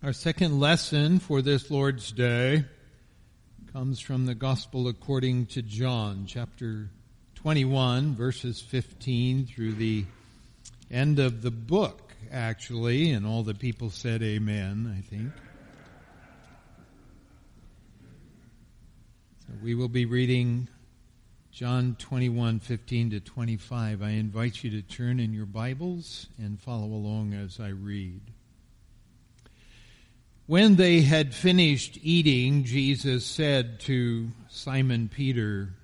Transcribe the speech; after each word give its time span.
Our 0.00 0.12
second 0.12 0.60
lesson 0.60 1.18
for 1.18 1.42
this 1.42 1.72
Lord's 1.72 2.12
Day 2.12 2.64
comes 3.72 3.98
from 3.98 4.26
the 4.26 4.34
Gospel 4.36 4.86
according 4.86 5.46
to 5.46 5.62
John, 5.62 6.24
chapter 6.24 6.88
21, 7.34 8.14
verses 8.14 8.60
15 8.60 9.46
through 9.46 9.72
the 9.72 10.04
end 10.88 11.18
of 11.18 11.42
the 11.42 11.50
book, 11.50 12.14
actually, 12.30 13.10
and 13.10 13.26
all 13.26 13.42
the 13.42 13.54
people 13.54 13.90
said 13.90 14.22
amen, 14.22 14.94
I 14.96 15.00
think. 15.00 15.32
So 19.48 19.54
we 19.60 19.74
will 19.74 19.88
be 19.88 20.06
reading 20.06 20.68
John 21.50 21.96
21, 21.98 22.60
15 22.60 23.10
to 23.10 23.20
25. 23.20 24.00
I 24.00 24.10
invite 24.10 24.62
you 24.62 24.70
to 24.70 24.82
turn 24.82 25.18
in 25.18 25.34
your 25.34 25.46
Bibles 25.46 26.28
and 26.38 26.60
follow 26.60 26.86
along 26.86 27.34
as 27.34 27.58
I 27.58 27.70
read. 27.70 28.20
When 30.48 30.76
they 30.76 31.02
had 31.02 31.34
finished 31.34 31.98
eating, 32.00 32.64
Jesus 32.64 33.26
said 33.26 33.80
to 33.80 34.30
Simon 34.48 35.10
Peter, 35.14 35.74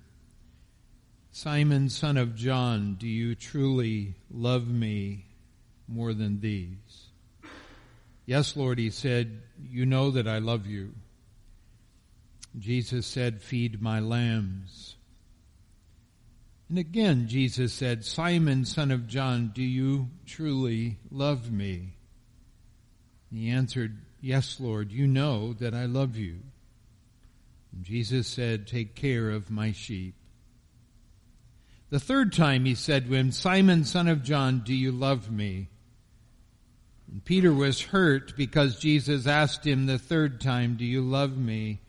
Simon, 1.31 1.87
son 1.87 2.17
of 2.17 2.35
John, 2.35 2.95
do 2.99 3.07
you 3.07 3.35
truly 3.35 4.15
love 4.31 4.67
me 4.67 5.27
more 5.87 6.15
than 6.15 6.39
these? 6.39 7.09
Yes, 8.25 8.57
Lord, 8.57 8.79
he 8.79 8.89
said, 8.89 9.43
you 9.69 9.85
know 9.85 10.09
that 10.09 10.27
I 10.27 10.39
love 10.39 10.65
you. 10.65 10.95
Jesus 12.57 13.05
said, 13.05 13.43
feed 13.43 13.83
my 13.83 13.99
lambs. 13.99 14.95
And 16.69 16.79
again, 16.79 17.27
Jesus 17.27 17.71
said, 17.71 18.03
Simon, 18.03 18.65
son 18.65 18.89
of 18.89 19.05
John, 19.05 19.51
do 19.53 19.61
you 19.61 20.07
truly 20.25 20.97
love 21.11 21.51
me? 21.51 21.97
He 23.31 23.49
answered, 23.51 23.99
Yes, 24.25 24.59
Lord, 24.59 24.91
you 24.91 25.05
know 25.05 25.53
that 25.53 25.75
I 25.75 25.85
love 25.85 26.17
you. 26.17 26.39
And 27.71 27.83
Jesus 27.83 28.25
said, 28.25 28.65
Take 28.65 28.95
care 28.95 29.29
of 29.29 29.51
my 29.51 29.71
sheep. 29.71 30.15
The 31.91 31.99
third 31.99 32.33
time 32.33 32.65
he 32.65 32.73
said 32.73 33.05
to 33.05 33.13
him, 33.13 33.31
Simon, 33.31 33.83
son 33.83 34.07
of 34.07 34.23
John, 34.23 34.63
do 34.65 34.73
you 34.73 34.91
love 34.91 35.29
me? 35.29 35.67
And 37.07 37.23
Peter 37.23 37.53
was 37.53 37.79
hurt 37.79 38.35
because 38.35 38.79
Jesus 38.79 39.27
asked 39.27 39.63
him 39.63 39.85
the 39.85 39.99
third 39.99 40.41
time, 40.41 40.75
Do 40.75 40.85
you 40.85 41.03
love 41.03 41.37
me? 41.37 41.81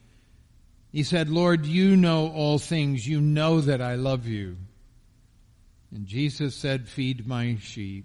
He 0.93 1.05
said, 1.05 1.31
Lord, 1.31 1.65
you 1.65 1.97
know 1.97 2.29
all 2.29 2.59
things. 2.59 3.09
You 3.09 3.23
know 3.23 3.63
that 3.63 3.81
I 3.81 3.95
love 3.95 4.27
you. 4.27 4.59
And 5.91 6.05
Jesus 6.05 6.55
said, 6.55 6.87
Feed 6.87 7.27
my 7.27 7.57
sheep. 7.63 8.05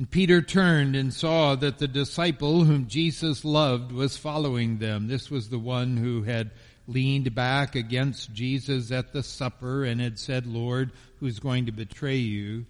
And 0.00 0.10
Peter 0.10 0.40
turned 0.40 0.96
and 0.96 1.12
saw 1.12 1.56
that 1.56 1.76
the 1.76 1.86
disciple 1.86 2.64
whom 2.64 2.88
Jesus 2.88 3.44
loved 3.44 3.92
was 3.92 4.16
following 4.16 4.78
them. 4.78 5.08
This 5.08 5.30
was 5.30 5.50
the 5.50 5.58
one 5.58 5.98
who 5.98 6.22
had 6.22 6.52
leaned 6.86 7.34
back 7.34 7.74
against 7.74 8.32
Jesus 8.32 8.90
at 8.92 9.12
the 9.12 9.22
supper 9.22 9.84
and 9.84 10.00
had 10.00 10.18
said, 10.18 10.46
Lord, 10.46 10.92
who's 11.18 11.38
going 11.38 11.66
to 11.66 11.72
betray 11.72 12.16
you? 12.16 12.64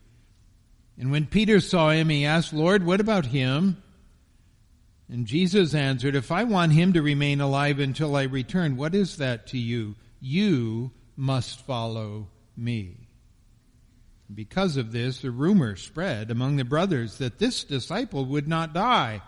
And 0.98 1.12
when 1.12 1.26
Peter 1.26 1.60
saw 1.60 1.90
him, 1.90 2.08
he 2.08 2.26
asked, 2.26 2.52
Lord, 2.52 2.84
what 2.84 3.00
about 3.00 3.26
him? 3.26 3.80
And 5.08 5.24
Jesus 5.24 5.72
answered, 5.72 6.16
If 6.16 6.32
I 6.32 6.42
want 6.42 6.72
him 6.72 6.94
to 6.94 7.00
remain 7.00 7.40
alive 7.40 7.78
until 7.78 8.16
I 8.16 8.24
return, 8.24 8.76
what 8.76 8.92
is 8.92 9.18
that 9.18 9.46
to 9.46 9.56
you? 9.56 9.94
You 10.20 10.90
must 11.16 11.64
follow 11.64 12.26
me. 12.56 13.09
Because 14.32 14.76
of 14.76 14.92
this, 14.92 15.24
a 15.24 15.30
rumor 15.30 15.76
spread 15.76 16.30
among 16.30 16.56
the 16.56 16.64
brothers 16.64 17.18
that 17.18 17.38
this 17.38 17.64
disciple 17.64 18.24
would 18.26 18.46
not 18.46 18.72
die. 18.72 19.22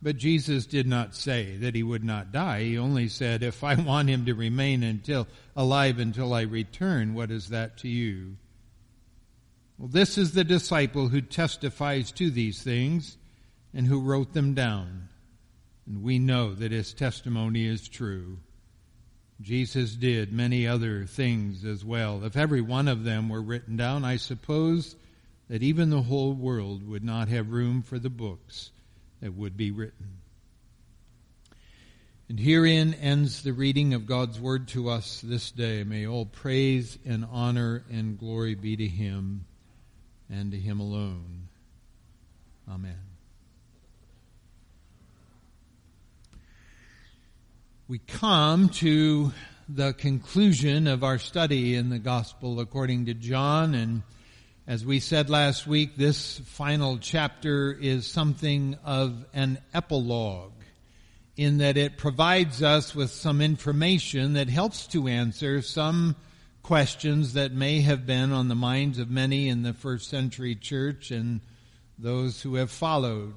But 0.00 0.16
Jesus 0.16 0.64
did 0.64 0.86
not 0.86 1.14
say 1.14 1.56
that 1.56 1.74
he 1.74 1.82
would 1.82 2.04
not 2.04 2.30
die. 2.30 2.62
He 2.62 2.78
only 2.78 3.08
said, 3.08 3.42
if 3.42 3.64
I 3.64 3.74
want 3.74 4.08
him 4.08 4.26
to 4.26 4.34
remain 4.34 4.82
until, 4.84 5.26
alive 5.56 5.98
until 5.98 6.32
I 6.32 6.42
return, 6.42 7.14
what 7.14 7.30
is 7.30 7.48
that 7.48 7.78
to 7.78 7.88
you? 7.88 8.36
Well, 9.76 9.88
this 9.88 10.16
is 10.16 10.32
the 10.32 10.44
disciple 10.44 11.08
who 11.08 11.20
testifies 11.20 12.12
to 12.12 12.30
these 12.30 12.62
things 12.62 13.16
and 13.74 13.86
who 13.86 14.00
wrote 14.00 14.32
them 14.34 14.54
down. 14.54 15.08
And 15.86 16.02
we 16.02 16.18
know 16.18 16.54
that 16.54 16.72
his 16.72 16.94
testimony 16.94 17.66
is 17.66 17.88
true. 17.88 18.38
Jesus 19.40 19.94
did 19.94 20.32
many 20.32 20.66
other 20.66 21.04
things 21.04 21.64
as 21.64 21.84
well. 21.84 22.24
If 22.24 22.36
every 22.36 22.60
one 22.60 22.88
of 22.88 23.04
them 23.04 23.28
were 23.28 23.42
written 23.42 23.76
down, 23.76 24.04
I 24.04 24.16
suppose 24.16 24.96
that 25.48 25.62
even 25.62 25.90
the 25.90 26.02
whole 26.02 26.32
world 26.32 26.86
would 26.88 27.04
not 27.04 27.28
have 27.28 27.50
room 27.50 27.82
for 27.82 27.98
the 27.98 28.10
books 28.10 28.70
that 29.20 29.34
would 29.34 29.56
be 29.56 29.70
written. 29.70 30.18
And 32.28 32.38
herein 32.38 32.92
ends 32.94 33.42
the 33.42 33.54
reading 33.54 33.94
of 33.94 34.06
God's 34.06 34.38
word 34.38 34.68
to 34.68 34.90
us 34.90 35.22
this 35.22 35.50
day. 35.50 35.82
May 35.84 36.06
all 36.06 36.26
praise 36.26 36.98
and 37.06 37.24
honor 37.30 37.84
and 37.90 38.18
glory 38.18 38.54
be 38.54 38.76
to 38.76 38.86
him 38.86 39.46
and 40.28 40.52
to 40.52 40.58
him 40.58 40.80
alone. 40.80 41.48
Amen. 42.68 43.07
We 47.88 47.98
come 48.00 48.68
to 48.68 49.32
the 49.66 49.94
conclusion 49.94 50.86
of 50.86 51.02
our 51.02 51.18
study 51.18 51.74
in 51.74 51.88
the 51.88 51.98
gospel 51.98 52.60
according 52.60 53.06
to 53.06 53.14
John. 53.14 53.74
And 53.74 54.02
as 54.66 54.84
we 54.84 55.00
said 55.00 55.30
last 55.30 55.66
week, 55.66 55.96
this 55.96 56.38
final 56.40 56.98
chapter 56.98 57.72
is 57.72 58.06
something 58.06 58.76
of 58.84 59.24
an 59.32 59.56
epilogue 59.72 60.52
in 61.34 61.58
that 61.58 61.78
it 61.78 61.96
provides 61.96 62.62
us 62.62 62.94
with 62.94 63.10
some 63.10 63.40
information 63.40 64.34
that 64.34 64.50
helps 64.50 64.86
to 64.88 65.08
answer 65.08 65.62
some 65.62 66.14
questions 66.62 67.32
that 67.32 67.52
may 67.52 67.80
have 67.80 68.04
been 68.04 68.32
on 68.32 68.48
the 68.48 68.54
minds 68.54 68.98
of 68.98 69.08
many 69.08 69.48
in 69.48 69.62
the 69.62 69.72
first 69.72 70.10
century 70.10 70.54
church 70.54 71.10
and 71.10 71.40
those 71.98 72.42
who 72.42 72.56
have 72.56 72.70
followed. 72.70 73.32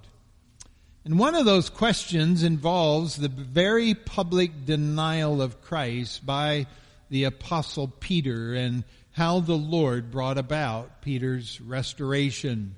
And 1.04 1.18
one 1.18 1.34
of 1.34 1.46
those 1.46 1.70
questions 1.72 2.44
involves 2.44 3.16
the 3.16 3.28
very 3.28 3.96
public 3.96 4.66
denial 4.66 5.42
of 5.42 5.62
Christ 5.62 6.24
by 6.24 6.68
the 7.10 7.24
apostle 7.24 7.88
Peter 7.88 8.54
and 8.54 8.84
how 9.14 9.40
the 9.40 9.58
Lord 9.58 10.12
brought 10.12 10.38
about 10.38 11.02
Peter's 11.02 11.60
restoration. 11.60 12.76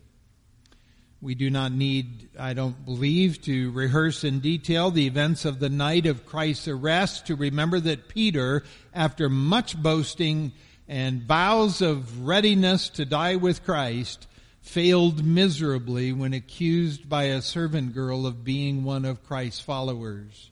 We 1.22 1.36
do 1.36 1.50
not 1.50 1.74
need, 1.74 2.30
I 2.40 2.54
don't 2.54 2.86
believe, 2.86 3.42
to 3.44 3.72
rehearse 3.72 4.24
in 4.24 4.40
detail 4.40 4.90
the 4.90 5.08
events 5.08 5.44
of 5.44 5.60
the 5.60 5.70
night 5.70 6.06
of 6.06 6.26
Christ's 6.26 6.70
arrest 6.70 7.28
to 7.28 7.36
remember 7.36 7.82
that 7.82 8.08
Peter, 8.08 8.64
after 8.94 9.28
much 9.28 9.82
boasting 9.82 10.54
and 10.88 11.24
vows 11.24 11.82
of 11.82 12.26
readiness 12.26 12.88
to 12.90 13.06
die 13.06 13.36
with 13.36 13.66
Christ, 13.66 14.28
failed 14.64 15.24
miserably 15.24 16.14
when 16.14 16.34
accused 16.34 17.08
by 17.08 17.26
a 17.26 17.42
servant 17.42 17.94
girl 17.94 18.26
of 18.26 18.44
being 18.44 18.84
one 18.84 19.06
of 19.06 19.24
Christ's 19.24 19.60
followers. 19.60 20.50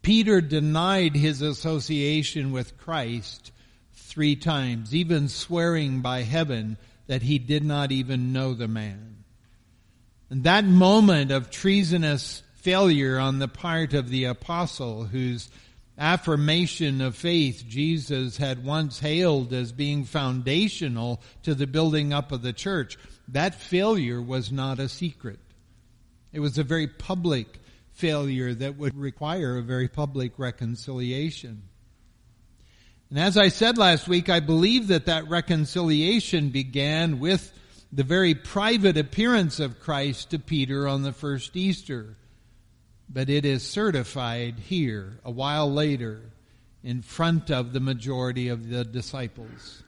Peter 0.00 0.40
denied 0.40 1.16
his 1.16 1.42
association 1.42 2.52
with 2.52 2.78
Christ 2.78 3.50
three 3.92 4.36
times, 4.36 4.94
even 4.94 5.28
swearing 5.28 6.00
by 6.00 6.22
heaven 6.22 6.78
that 7.08 7.22
he 7.22 7.38
did 7.38 7.64
not 7.64 7.90
even 7.90 8.32
know 8.32 8.54
the 8.54 8.68
man. 8.68 9.24
And 10.30 10.44
that 10.44 10.64
moment 10.64 11.32
of 11.32 11.50
treasonous 11.50 12.44
failure 12.54 13.18
on 13.18 13.40
the 13.40 13.48
part 13.48 13.92
of 13.92 14.08
the 14.08 14.24
apostle 14.24 15.04
whose 15.04 15.50
affirmation 15.98 17.00
of 17.00 17.16
faith 17.16 17.64
Jesus 17.66 18.36
had 18.36 18.64
once 18.64 18.98
hailed 18.98 19.52
as 19.52 19.72
being 19.72 20.04
foundational 20.04 21.20
to 21.42 21.54
the 21.54 21.66
building 21.66 22.12
up 22.12 22.32
of 22.32 22.42
the 22.42 22.52
church 22.52 22.98
that 23.28 23.54
failure 23.54 24.22
was 24.22 24.52
not 24.52 24.78
a 24.78 24.88
secret. 24.88 25.40
It 26.32 26.40
was 26.40 26.58
a 26.58 26.64
very 26.64 26.86
public 26.86 27.46
failure 27.92 28.54
that 28.54 28.76
would 28.76 28.96
require 28.96 29.56
a 29.56 29.62
very 29.62 29.88
public 29.88 30.38
reconciliation. 30.38 31.62
And 33.10 33.18
as 33.18 33.36
I 33.36 33.48
said 33.48 33.78
last 33.78 34.08
week, 34.08 34.28
I 34.28 34.40
believe 34.40 34.88
that 34.88 35.06
that 35.06 35.28
reconciliation 35.28 36.50
began 36.50 37.20
with 37.20 37.52
the 37.92 38.04
very 38.04 38.34
private 38.34 38.96
appearance 38.96 39.60
of 39.60 39.80
Christ 39.80 40.30
to 40.30 40.38
Peter 40.38 40.86
on 40.86 41.02
the 41.02 41.12
first 41.12 41.56
Easter. 41.56 42.16
But 43.08 43.30
it 43.30 43.44
is 43.44 43.62
certified 43.62 44.58
here 44.58 45.18
a 45.24 45.30
while 45.30 45.72
later 45.72 46.22
in 46.82 47.02
front 47.02 47.50
of 47.50 47.72
the 47.72 47.80
majority 47.80 48.48
of 48.48 48.68
the 48.68 48.84
disciples. 48.84 49.82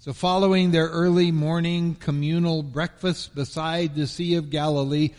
So, 0.00 0.12
following 0.12 0.70
their 0.70 0.86
early 0.86 1.32
morning 1.32 1.96
communal 1.96 2.62
breakfast 2.62 3.34
beside 3.34 3.94
the 3.94 4.06
Sea 4.06 4.36
of 4.36 4.48
Galilee, 4.48 5.10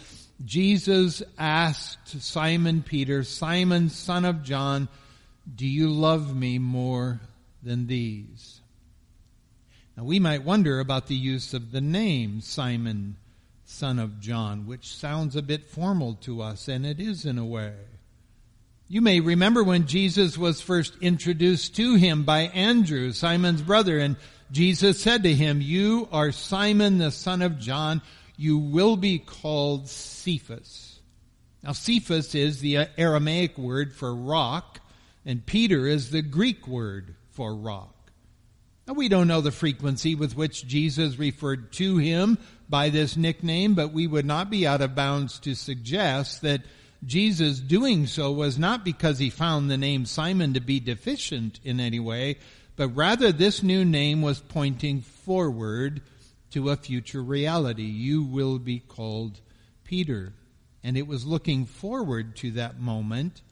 Jesus 0.43 1.21
asked 1.37 2.21
Simon 2.21 2.81
Peter, 2.81 3.23
Simon, 3.23 3.89
son 3.89 4.23
of 4.23 4.41
John, 4.43 4.87
do 5.53 5.67
you 5.67 5.89
love 5.89 6.33
me 6.35 6.59
more 6.59 7.19
than 7.61 7.87
these? 7.87 8.61
Now, 9.97 10.05
we 10.05 10.19
might 10.19 10.45
wonder 10.45 10.79
about 10.79 11.07
the 11.07 11.15
use 11.15 11.53
of 11.53 11.71
the 11.71 11.81
name 11.81 12.39
Simon, 12.39 13.17
son 13.69 13.99
of 13.99 14.19
John, 14.19 14.65
which 14.65 14.95
sounds 14.95 15.35
a 15.35 15.43
bit 15.43 15.69
formal 15.69 16.15
to 16.21 16.41
us, 16.41 16.67
and 16.67 16.85
it 16.85 16.99
is 16.99 17.23
in 17.23 17.37
a 17.37 17.45
way. 17.45 17.75
You 18.87 18.99
may 18.99 19.19
remember 19.19 19.63
when 19.63 19.85
Jesus 19.85 20.37
was 20.37 20.59
first 20.59 20.95
introduced 21.01 21.75
to 21.75 21.93
him 21.93 22.23
by 22.23 22.41
Andrew, 22.41 23.11
Simon's 23.11 23.61
brother, 23.61 23.99
and 23.99 24.15
Jesus 24.51 24.99
said 24.99 25.21
to 25.21 25.33
him, 25.33 25.61
You 25.61 26.09
are 26.11 26.31
Simon 26.31 26.97
the 26.97 27.11
son 27.11 27.43
of 27.43 27.59
John. 27.59 28.01
You 28.35 28.57
will 28.57 28.97
be 28.97 29.19
called 29.19 29.87
Cephas. 29.87 30.99
Now, 31.61 31.73
Cephas 31.73 32.33
is 32.33 32.61
the 32.61 32.87
Aramaic 32.97 33.55
word 33.57 33.93
for 33.93 34.15
rock, 34.15 34.79
and 35.25 35.45
Peter 35.45 35.85
is 35.85 36.09
the 36.09 36.23
Greek 36.23 36.67
word 36.67 37.13
for 37.29 37.55
rock. 37.55 37.98
Now, 38.89 38.95
we 38.95 39.07
don't 39.07 39.27
know 39.27 39.41
the 39.41 39.51
frequency 39.51 40.15
with 40.15 40.35
which 40.35 40.65
Jesus 40.65 41.19
referred 41.19 41.71
to 41.73 41.97
him 41.97 42.39
by 42.67 42.89
this 42.89 43.15
nickname, 43.15 43.75
but 43.75 43.93
we 43.93 44.07
would 44.07 44.25
not 44.25 44.49
be 44.49 44.65
out 44.65 44.81
of 44.81 44.95
bounds 44.95 45.37
to 45.41 45.53
suggest 45.53 46.41
that 46.41 46.63
Jesus 47.05 47.59
doing 47.59 48.07
so 48.07 48.31
was 48.31 48.57
not 48.57 48.83
because 48.83 49.19
he 49.19 49.29
found 49.29 49.69
the 49.69 49.77
name 49.77 50.07
Simon 50.07 50.55
to 50.55 50.59
be 50.59 50.79
deficient 50.79 51.59
in 51.63 51.79
any 51.79 51.99
way, 51.99 52.37
but 52.77 52.87
rather 52.95 53.31
this 53.31 53.61
new 53.61 53.85
name 53.85 54.23
was 54.23 54.39
pointing 54.39 55.01
forward 55.01 56.01
to 56.49 56.71
a 56.71 56.75
future 56.75 57.21
reality. 57.21 57.83
You 57.83 58.23
will 58.23 58.57
be 58.57 58.79
called 58.79 59.39
Peter. 59.83 60.33
And 60.83 60.97
it 60.97 61.05
was 61.05 61.27
looking 61.27 61.67
forward 61.67 62.35
to 62.37 62.49
that 62.53 62.79
moment 62.79 63.43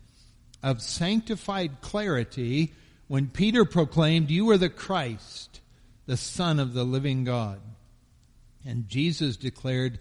of 0.63 0.81
sanctified 0.81 1.81
clarity 1.81 2.73
when 3.07 3.27
Peter 3.27 3.65
proclaimed, 3.65 4.29
You 4.29 4.49
are 4.51 4.57
the 4.57 4.69
Christ, 4.69 5.61
the 6.05 6.17
Son 6.17 6.59
of 6.59 6.73
the 6.73 6.83
living 6.83 7.23
God. 7.23 7.59
And 8.65 8.89
Jesus 8.89 9.37
declared, 9.37 9.99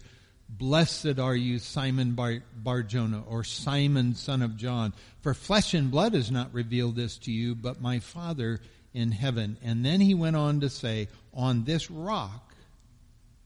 Blessed 0.49 1.19
are 1.19 1.35
you, 1.35 1.59
Simon 1.59 2.13
Bar- 2.13 2.43
Barjona, 2.55 3.23
or 3.27 3.43
Simon, 3.43 4.15
son 4.15 4.41
of 4.41 4.55
John. 4.55 4.93
For 5.21 5.33
flesh 5.33 5.73
and 5.73 5.91
blood 5.91 6.13
has 6.13 6.31
not 6.31 6.53
revealed 6.53 6.95
this 6.95 7.17
to 7.19 7.31
you, 7.31 7.53
but 7.53 7.81
my 7.81 7.99
Father 7.99 8.59
in 8.93 9.11
heaven. 9.11 9.57
And 9.61 9.85
then 9.85 9.99
he 9.99 10.13
went 10.13 10.35
on 10.35 10.61
to 10.61 10.69
say, 10.69 11.09
On 11.33 11.65
this 11.65 11.91
rock 11.91 12.53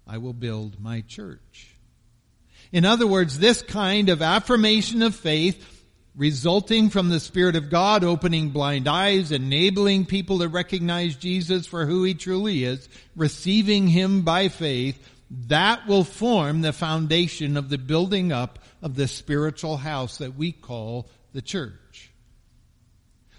I 0.08 0.20
will 0.20 0.34
build 0.34 0.80
my 0.80 1.02
church. 1.02 1.76
In 2.72 2.86
other 2.86 3.08
words, 3.08 3.40
this 3.40 3.62
kind 3.62 4.10
of 4.10 4.22
affirmation 4.22 5.02
of 5.02 5.16
faith 5.16 5.81
resulting 6.16 6.90
from 6.90 7.10
the 7.10 7.20
Spirit 7.20 7.56
of 7.56 7.70
God 7.70 8.04
opening 8.04 8.50
blind 8.50 8.88
eyes, 8.88 9.32
enabling 9.32 10.06
people 10.06 10.40
to 10.40 10.48
recognize 10.48 11.16
Jesus 11.16 11.66
for 11.66 11.86
who 11.86 12.04
he 12.04 12.14
truly 12.14 12.64
is, 12.64 12.90
receiving 13.16 13.88
him 13.88 14.24
by 14.24 14.50
faith, 14.50 15.02
that 15.48 15.88
will 15.88 16.04
form 16.04 16.62
the 16.62 16.74
foundation 16.74 17.56
of 17.56 17.70
the 17.70 17.78
building 17.78 18.32
up 18.32 18.60
of 18.82 18.96
the 18.96 19.08
spiritual 19.08 19.78
house 19.78 20.18
that 20.18 20.36
we 20.36 20.52
call 20.52 21.08
the 21.34 21.42
church. 21.42 22.12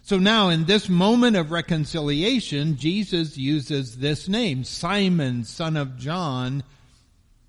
So 0.05 0.19
now 0.19 0.49
in 0.49 0.65
this 0.65 0.89
moment 0.89 1.37
of 1.37 1.53
reconciliation, 1.53 2.77
Jesus 2.77 3.37
uses 3.37 3.99
this 3.99 4.29
name, 4.29 4.65
Simon, 4.65 5.45
son 5.45 5.77
of 5.77 5.97
John, 5.99 6.65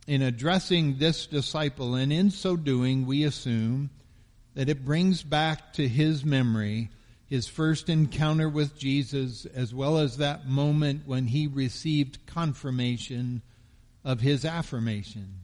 in 0.06 0.22
addressing 0.22 0.98
this 0.98 1.26
disciple. 1.26 1.96
And 1.96 2.12
in 2.12 2.30
so 2.30 2.58
doing, 2.58 3.06
we 3.06 3.24
assume 3.24 3.90
that 4.56 4.70
it 4.70 4.86
brings 4.86 5.24
back 5.24 5.74
to 5.74 5.88
his 5.88 6.24
memory 6.24 6.90
his 7.34 7.48
first 7.48 7.90
encounter 7.90 8.48
with 8.48 8.78
Jesus, 8.78 9.48
as 9.48 9.74
well 9.74 9.98
as 9.98 10.18
that 10.18 10.48
moment 10.48 11.02
when 11.08 11.26
he 11.26 11.48
received 11.48 12.24
confirmation 12.28 13.42
of 14.06 14.22
his 14.22 14.46
affirmation. 14.46 15.40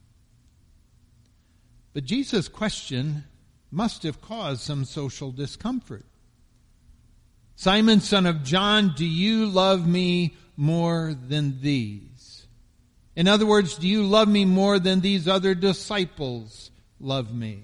But 1.94 2.04
Jesus' 2.04 2.48
question 2.48 3.24
must 3.72 4.04
have 4.04 4.22
caused 4.22 4.62
some 4.62 4.86
social 4.86 5.32
discomfort. 5.32 6.06
Simon, 7.56 8.02
son 8.02 8.28
of 8.28 8.44
John, 8.44 8.94
do 8.96 9.04
you 9.04 9.48
love 9.48 9.88
me 9.88 10.36
more 10.56 11.16
than 11.16 11.60
these? 11.60 12.46
In 13.16 13.28
other 13.28 13.48
words, 13.48 13.80
do 13.80 13.88
you 13.88 14.04
love 14.04 14.28
me 14.28 14.46
more 14.46 14.78
than 14.78 15.02
these 15.02 15.28
other 15.28 15.56
disciples 15.56 16.70
love 17.00 17.34
me? 17.34 17.64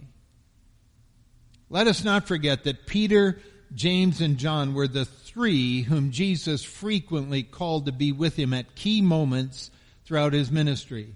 Let 1.69 1.88
us 1.88 2.03
not 2.03 2.27
forget 2.27 2.63
that 2.63 2.85
Peter, 2.85 3.39
James, 3.73 4.21
and 4.21 4.38
John 4.38 4.73
were 4.73 4.88
the 4.88 5.06
three 5.06 5.81
whom 5.81 6.12
Jesus 6.12 6.63
frequently 6.63 7.44
called 7.44 7.85
to 7.85 7.91
be 7.91 8.12
with 8.12 8.35
him 8.35 8.53
at 8.53 8.75
key 8.75 9.01
moments 9.01 9.71
throughout 10.06 10.33
his 10.33 10.51
ministry. 10.51 11.15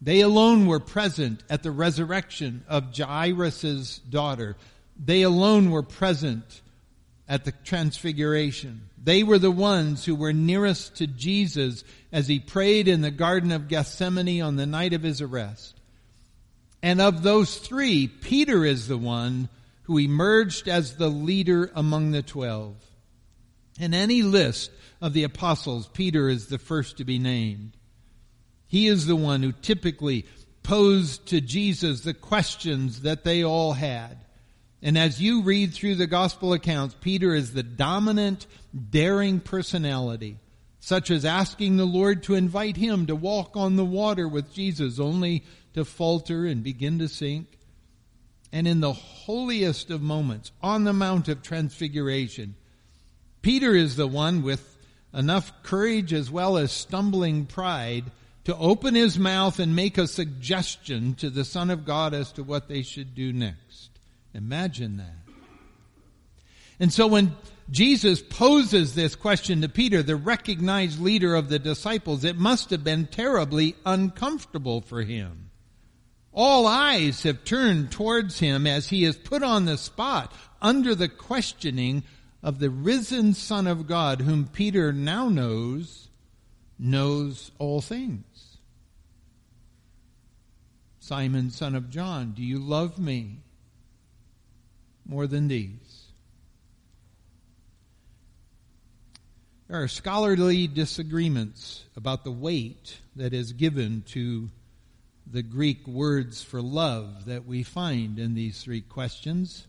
They 0.00 0.20
alone 0.20 0.66
were 0.66 0.80
present 0.80 1.42
at 1.48 1.62
the 1.62 1.70
resurrection 1.70 2.64
of 2.68 2.96
Jairus' 2.96 3.98
daughter. 3.98 4.56
They 5.02 5.22
alone 5.22 5.70
were 5.70 5.82
present 5.82 6.60
at 7.28 7.44
the 7.44 7.52
transfiguration. 7.52 8.82
They 9.02 9.22
were 9.22 9.38
the 9.38 9.50
ones 9.50 10.04
who 10.04 10.14
were 10.14 10.32
nearest 10.32 10.96
to 10.96 11.06
Jesus 11.06 11.82
as 12.12 12.28
he 12.28 12.40
prayed 12.40 12.88
in 12.88 13.00
the 13.00 13.10
Garden 13.10 13.52
of 13.52 13.68
Gethsemane 13.68 14.42
on 14.42 14.56
the 14.56 14.66
night 14.66 14.92
of 14.92 15.02
his 15.02 15.22
arrest. 15.22 15.80
And 16.82 17.00
of 17.00 17.22
those 17.22 17.56
three, 17.56 18.08
Peter 18.08 18.64
is 18.64 18.88
the 18.88 18.98
one 18.98 19.48
who 19.84 19.98
emerged 19.98 20.68
as 20.68 20.96
the 20.96 21.08
leader 21.08 21.70
among 21.74 22.12
the 22.12 22.22
twelve. 22.22 22.76
In 23.80 23.94
any 23.94 24.22
list 24.22 24.70
of 25.00 25.12
the 25.12 25.24
apostles, 25.24 25.88
Peter 25.88 26.28
is 26.28 26.46
the 26.46 26.58
first 26.58 26.98
to 26.98 27.04
be 27.04 27.18
named. 27.18 27.76
He 28.66 28.86
is 28.86 29.06
the 29.06 29.16
one 29.16 29.42
who 29.42 29.52
typically 29.52 30.26
posed 30.62 31.26
to 31.26 31.40
Jesus 31.40 32.02
the 32.02 32.14
questions 32.14 33.02
that 33.02 33.24
they 33.24 33.42
all 33.42 33.72
had. 33.72 34.18
And 34.80 34.96
as 34.96 35.20
you 35.20 35.42
read 35.42 35.72
through 35.72 35.96
the 35.96 36.06
gospel 36.06 36.52
accounts, 36.52 36.96
Peter 37.00 37.34
is 37.34 37.52
the 37.52 37.62
dominant, 37.62 38.46
daring 38.90 39.40
personality, 39.40 40.38
such 40.80 41.10
as 41.10 41.24
asking 41.24 41.76
the 41.76 41.84
Lord 41.84 42.22
to 42.24 42.34
invite 42.34 42.76
him 42.76 43.06
to 43.06 43.16
walk 43.16 43.56
on 43.56 43.76
the 43.76 43.84
water 43.84 44.26
with 44.26 44.52
Jesus, 44.52 44.98
only 44.98 45.44
to 45.74 45.84
falter 45.84 46.46
and 46.46 46.62
begin 46.62 46.98
to 46.98 47.08
sink. 47.08 47.58
And 48.52 48.68
in 48.68 48.80
the 48.80 48.92
holiest 48.92 49.90
of 49.90 50.02
moments, 50.02 50.52
on 50.62 50.84
the 50.84 50.92
Mount 50.92 51.28
of 51.28 51.42
Transfiguration, 51.42 52.54
Peter 53.40 53.74
is 53.74 53.96
the 53.96 54.06
one 54.06 54.42
with 54.42 54.76
enough 55.14 55.62
courage 55.62 56.12
as 56.12 56.30
well 56.30 56.58
as 56.58 56.70
stumbling 56.70 57.46
pride 57.46 58.04
to 58.44 58.56
open 58.56 58.94
his 58.94 59.18
mouth 59.18 59.58
and 59.58 59.74
make 59.74 59.96
a 59.98 60.06
suggestion 60.06 61.14
to 61.14 61.30
the 61.30 61.44
Son 61.44 61.70
of 61.70 61.84
God 61.84 62.12
as 62.12 62.32
to 62.32 62.42
what 62.42 62.68
they 62.68 62.82
should 62.82 63.14
do 63.14 63.32
next. 63.32 63.90
Imagine 64.34 64.98
that. 64.98 65.34
And 66.80 66.92
so 66.92 67.06
when 67.06 67.36
Jesus 67.70 68.20
poses 68.20 68.94
this 68.94 69.14
question 69.14 69.60
to 69.62 69.68
Peter, 69.68 70.02
the 70.02 70.16
recognized 70.16 71.00
leader 71.00 71.34
of 71.34 71.48
the 71.48 71.58
disciples, 71.58 72.24
it 72.24 72.36
must 72.36 72.70
have 72.70 72.82
been 72.82 73.06
terribly 73.06 73.76
uncomfortable 73.86 74.80
for 74.80 75.02
him. 75.02 75.51
All 76.32 76.66
eyes 76.66 77.24
have 77.24 77.44
turned 77.44 77.90
towards 77.90 78.38
him 78.38 78.66
as 78.66 78.88
he 78.88 79.04
is 79.04 79.16
put 79.16 79.42
on 79.42 79.66
the 79.66 79.76
spot 79.76 80.32
under 80.62 80.94
the 80.94 81.08
questioning 81.08 82.04
of 82.42 82.58
the 82.58 82.70
risen 82.70 83.34
Son 83.34 83.66
of 83.66 83.86
God, 83.86 84.22
whom 84.22 84.48
Peter 84.48 84.92
now 84.92 85.28
knows, 85.28 86.08
knows 86.78 87.50
all 87.58 87.80
things. 87.80 88.58
Simon, 90.98 91.50
son 91.50 91.74
of 91.74 91.90
John, 91.90 92.32
do 92.32 92.42
you 92.42 92.58
love 92.58 92.98
me 92.98 93.40
more 95.04 95.26
than 95.26 95.48
these? 95.48 96.12
There 99.68 99.82
are 99.82 99.88
scholarly 99.88 100.66
disagreements 100.66 101.84
about 101.96 102.24
the 102.24 102.30
weight 102.30 102.98
that 103.16 103.34
is 103.34 103.52
given 103.52 104.02
to 104.08 104.50
the 105.30 105.42
Greek 105.42 105.86
words 105.86 106.42
for 106.42 106.60
love 106.60 107.26
that 107.26 107.46
we 107.46 107.62
find 107.62 108.18
in 108.18 108.34
these 108.34 108.62
three 108.62 108.80
questions. 108.80 109.66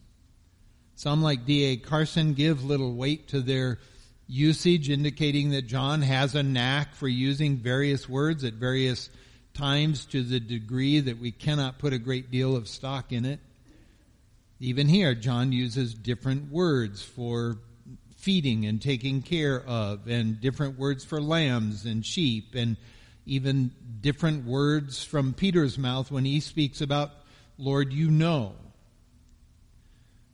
Some, 0.95 1.21
like 1.21 1.45
D.A. 1.45 1.77
Carson, 1.77 2.33
give 2.33 2.63
little 2.63 2.93
weight 2.93 3.29
to 3.29 3.41
their 3.41 3.79
usage, 4.27 4.89
indicating 4.89 5.51
that 5.51 5.67
John 5.67 6.01
has 6.01 6.35
a 6.35 6.43
knack 6.43 6.95
for 6.95 7.07
using 7.07 7.57
various 7.57 8.07
words 8.07 8.43
at 8.43 8.53
various 8.53 9.09
times 9.53 10.05
to 10.07 10.23
the 10.23 10.39
degree 10.39 10.99
that 10.99 11.19
we 11.19 11.31
cannot 11.31 11.79
put 11.79 11.93
a 11.93 11.99
great 11.99 12.31
deal 12.31 12.55
of 12.55 12.67
stock 12.67 13.11
in 13.11 13.25
it. 13.25 13.39
Even 14.59 14.87
here, 14.87 15.13
John 15.13 15.51
uses 15.51 15.93
different 15.93 16.51
words 16.51 17.01
for 17.01 17.57
feeding 18.15 18.65
and 18.65 18.81
taking 18.81 19.21
care 19.21 19.61
of, 19.61 20.07
and 20.07 20.39
different 20.39 20.79
words 20.79 21.03
for 21.03 21.21
lambs 21.21 21.85
and 21.85 22.05
sheep, 22.05 22.55
and 22.55 22.77
even 23.25 23.71
different 24.01 24.45
words 24.45 25.03
from 25.03 25.33
Peter's 25.33 25.77
mouth 25.77 26.11
when 26.11 26.25
he 26.25 26.39
speaks 26.39 26.81
about, 26.81 27.11
Lord, 27.57 27.93
you 27.93 28.11
know. 28.11 28.53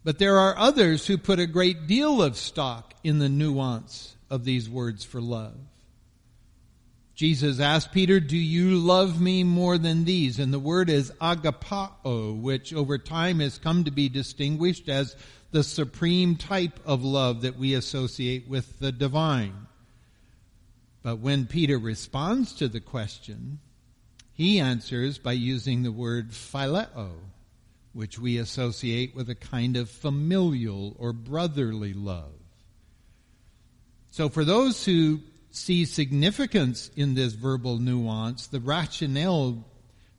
But 0.03 0.17
there 0.17 0.37
are 0.37 0.57
others 0.57 1.05
who 1.05 1.17
put 1.17 1.39
a 1.39 1.47
great 1.47 1.87
deal 1.87 2.21
of 2.21 2.37
stock 2.37 2.93
in 3.03 3.19
the 3.19 3.29
nuance 3.29 4.15
of 4.29 4.43
these 4.43 4.69
words 4.69 5.03
for 5.03 5.21
love. 5.21 5.55
Jesus 7.15 7.59
asked 7.59 7.91
Peter, 7.91 8.21
Do 8.21 8.37
you 8.37 8.77
love 8.77 9.19
me 9.19 9.43
more 9.43 9.77
than 9.77 10.05
these? 10.05 10.39
And 10.39 10.53
the 10.53 10.59
word 10.59 10.89
is 10.89 11.11
agapao, 11.19 12.41
which 12.41 12.73
over 12.73 12.97
time 12.97 13.41
has 13.41 13.57
come 13.57 13.83
to 13.83 13.91
be 13.91 14.07
distinguished 14.07 14.87
as 14.87 15.17
the 15.51 15.63
supreme 15.63 16.37
type 16.37 16.79
of 16.85 17.03
love 17.03 17.41
that 17.41 17.57
we 17.57 17.73
associate 17.73 18.47
with 18.47 18.79
the 18.79 18.93
divine. 18.93 19.67
But 21.01 21.19
when 21.19 21.45
Peter 21.45 21.77
responds 21.77 22.53
to 22.55 22.67
the 22.67 22.81
question, 22.81 23.59
he 24.33 24.59
answers 24.59 25.17
by 25.17 25.33
using 25.33 25.83
the 25.83 25.91
word 25.91 26.31
phileo, 26.31 27.11
which 27.93 28.19
we 28.19 28.37
associate 28.37 29.15
with 29.15 29.29
a 29.29 29.35
kind 29.35 29.77
of 29.77 29.89
familial 29.89 30.95
or 30.99 31.13
brotherly 31.13 31.93
love. 31.93 32.33
So 34.11 34.29
for 34.29 34.43
those 34.43 34.85
who 34.85 35.21
see 35.51 35.85
significance 35.85 36.89
in 36.95 37.15
this 37.15 37.33
verbal 37.33 37.77
nuance, 37.79 38.47
the 38.47 38.59
rationale 38.59 39.65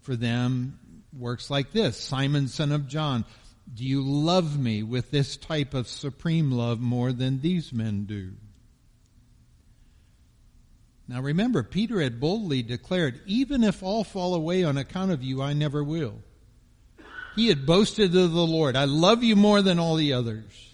for 0.01 0.17
them 0.17 0.79
works 1.17 1.51
like 1.51 1.73
this. 1.73 1.97
Simon, 1.99 2.49
son 2.49 2.73
of 2.73 2.89
John, 2.89 3.25
do 3.73 3.85
you 3.85 4.03
love 4.03 4.59
me 4.59 4.83
with 4.83 5.11
this 5.11 5.37
type 5.37 5.75
of 5.75 5.89
supreme 5.89 6.51
love 6.51 6.81
more 6.81 7.13
than 7.13 7.41
these 7.41 7.73
men 7.73 8.05
do? 8.05 8.33
Now 11.11 11.21
remember, 11.21 11.65
Peter 11.65 12.01
had 12.01 12.21
boldly 12.21 12.63
declared, 12.63 13.21
even 13.27 13.65
if 13.65 13.83
all 13.83 14.05
fall 14.05 14.33
away 14.33 14.63
on 14.63 14.79
account 14.79 15.11
of 15.11 15.25
you, 15.25 15.43
I 15.43 15.55
never 15.55 15.83
will. 15.83 16.15
He 17.35 17.49
had 17.49 17.67
boasted 17.67 18.13
to 18.13 18.29
the 18.29 18.47
Lord, 18.47 18.77
I 18.77 18.85
love 18.85 19.25
you 19.25 19.35
more 19.35 19.61
than 19.61 19.81
all 19.81 19.97
the 19.97 20.13
others. 20.13 20.73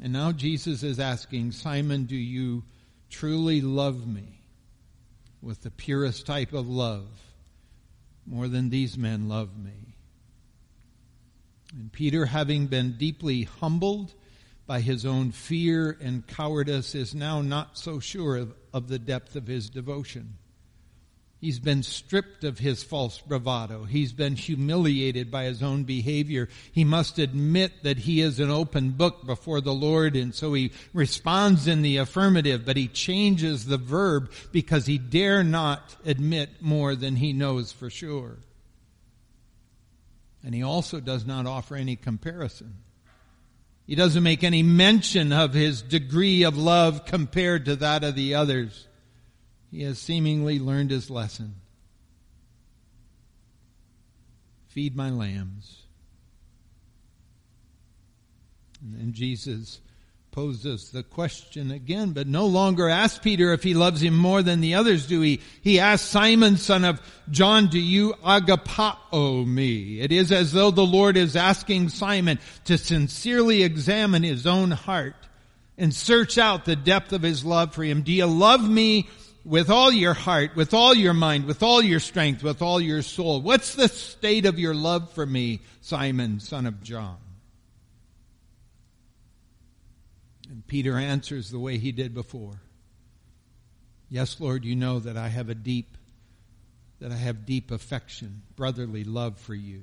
And 0.00 0.14
now 0.14 0.32
Jesus 0.32 0.82
is 0.82 0.98
asking, 0.98 1.52
Simon, 1.52 2.06
do 2.06 2.16
you 2.16 2.64
truly 3.10 3.60
love 3.60 4.06
me 4.06 4.40
with 5.42 5.60
the 5.60 5.70
purest 5.70 6.24
type 6.24 6.54
of 6.54 6.66
love 6.66 7.06
more 8.26 8.48
than 8.48 8.70
these 8.70 8.96
men 8.96 9.28
love 9.28 9.58
me. 9.58 9.94
And 11.78 11.92
Peter, 11.92 12.24
having 12.24 12.66
been 12.68 12.96
deeply 12.96 13.42
humbled 13.42 14.14
by 14.66 14.80
his 14.80 15.06
own 15.06 15.30
fear 15.30 15.96
and 16.00 16.26
cowardice, 16.26 16.94
is 16.94 17.14
now 17.14 17.40
not 17.40 17.78
so 17.78 18.00
sure 18.00 18.36
of, 18.36 18.54
of 18.72 18.88
the 18.88 18.98
depth 18.98 19.36
of 19.36 19.46
his 19.46 19.70
devotion. 19.70 20.38
He's 21.38 21.58
been 21.58 21.82
stripped 21.82 22.44
of 22.44 22.58
his 22.58 22.82
false 22.82 23.20
bravado. 23.20 23.84
He's 23.84 24.12
been 24.12 24.36
humiliated 24.36 25.30
by 25.30 25.44
his 25.44 25.62
own 25.62 25.84
behavior. 25.84 26.48
He 26.72 26.82
must 26.82 27.18
admit 27.18 27.82
that 27.82 27.98
he 27.98 28.22
is 28.22 28.40
an 28.40 28.50
open 28.50 28.90
book 28.90 29.26
before 29.26 29.60
the 29.60 29.74
Lord 29.74 30.16
and 30.16 30.34
so 30.34 30.54
he 30.54 30.72
responds 30.94 31.66
in 31.66 31.82
the 31.82 31.98
affirmative, 31.98 32.64
but 32.64 32.78
he 32.78 32.88
changes 32.88 33.66
the 33.66 33.76
verb 33.76 34.32
because 34.50 34.86
he 34.86 34.96
dare 34.96 35.44
not 35.44 35.94
admit 36.06 36.62
more 36.62 36.94
than 36.94 37.16
he 37.16 37.34
knows 37.34 37.70
for 37.70 37.90
sure. 37.90 38.38
And 40.42 40.54
he 40.54 40.62
also 40.62 41.00
does 41.00 41.26
not 41.26 41.46
offer 41.46 41.76
any 41.76 41.96
comparison. 41.96 42.78
He 43.86 43.94
doesn't 43.94 44.22
make 44.22 44.42
any 44.42 44.62
mention 44.64 45.32
of 45.32 45.54
his 45.54 45.80
degree 45.80 46.42
of 46.42 46.56
love 46.56 47.04
compared 47.04 47.66
to 47.66 47.76
that 47.76 48.02
of 48.02 48.16
the 48.16 48.34
others. 48.34 48.88
He 49.70 49.82
has 49.82 49.98
seemingly 49.98 50.58
learned 50.58 50.90
his 50.90 51.08
lesson. 51.08 51.54
Feed 54.68 54.96
my 54.96 55.10
lambs. 55.10 55.82
And 58.98 59.14
Jesus 59.14 59.80
poses 60.36 60.90
the 60.90 61.02
question 61.02 61.70
again, 61.70 62.12
but 62.12 62.26
no 62.26 62.44
longer 62.44 62.90
asks 62.90 63.18
Peter 63.18 63.54
if 63.54 63.62
he 63.62 63.72
loves 63.72 64.02
him 64.02 64.14
more 64.14 64.42
than 64.42 64.60
the 64.60 64.74
others 64.74 65.06
do. 65.06 65.22
He, 65.22 65.40
he 65.62 65.80
asks 65.80 66.06
Simon, 66.06 66.58
son 66.58 66.84
of 66.84 67.00
John, 67.30 67.68
do 67.68 67.80
you 67.80 68.12
agapao 68.22 69.46
me? 69.46 69.98
It 69.98 70.12
is 70.12 70.30
as 70.32 70.52
though 70.52 70.70
the 70.70 70.84
Lord 70.84 71.16
is 71.16 71.36
asking 71.36 71.88
Simon 71.88 72.38
to 72.66 72.76
sincerely 72.76 73.62
examine 73.62 74.22
his 74.22 74.46
own 74.46 74.72
heart 74.72 75.16
and 75.78 75.94
search 75.94 76.36
out 76.36 76.66
the 76.66 76.76
depth 76.76 77.14
of 77.14 77.22
his 77.22 77.42
love 77.42 77.72
for 77.72 77.82
him. 77.82 78.02
Do 78.02 78.12
you 78.12 78.26
love 78.26 78.68
me 78.68 79.08
with 79.42 79.70
all 79.70 79.90
your 79.90 80.12
heart, 80.12 80.54
with 80.54 80.74
all 80.74 80.94
your 80.94 81.14
mind, 81.14 81.46
with 81.46 81.62
all 81.62 81.80
your 81.80 82.00
strength, 82.00 82.42
with 82.42 82.60
all 82.60 82.78
your 82.78 83.00
soul. 83.00 83.40
What's 83.40 83.74
the 83.74 83.88
state 83.88 84.44
of 84.44 84.58
your 84.58 84.74
love 84.74 85.12
for 85.12 85.24
me, 85.24 85.60
Simon, 85.80 86.40
son 86.40 86.66
of 86.66 86.82
John? 86.82 87.16
And 90.48 90.66
Peter 90.66 90.96
answers 90.96 91.50
the 91.50 91.58
way 91.58 91.78
he 91.78 91.92
did 91.92 92.14
before. 92.14 92.60
Yes, 94.08 94.40
Lord, 94.40 94.64
you 94.64 94.76
know 94.76 95.00
that 95.00 95.16
I 95.16 95.28
have 95.28 95.48
a 95.48 95.54
deep, 95.54 95.96
that 97.00 97.10
I 97.10 97.16
have 97.16 97.44
deep 97.44 97.70
affection, 97.70 98.42
brotherly 98.54 99.04
love 99.04 99.38
for 99.38 99.54
you. 99.54 99.82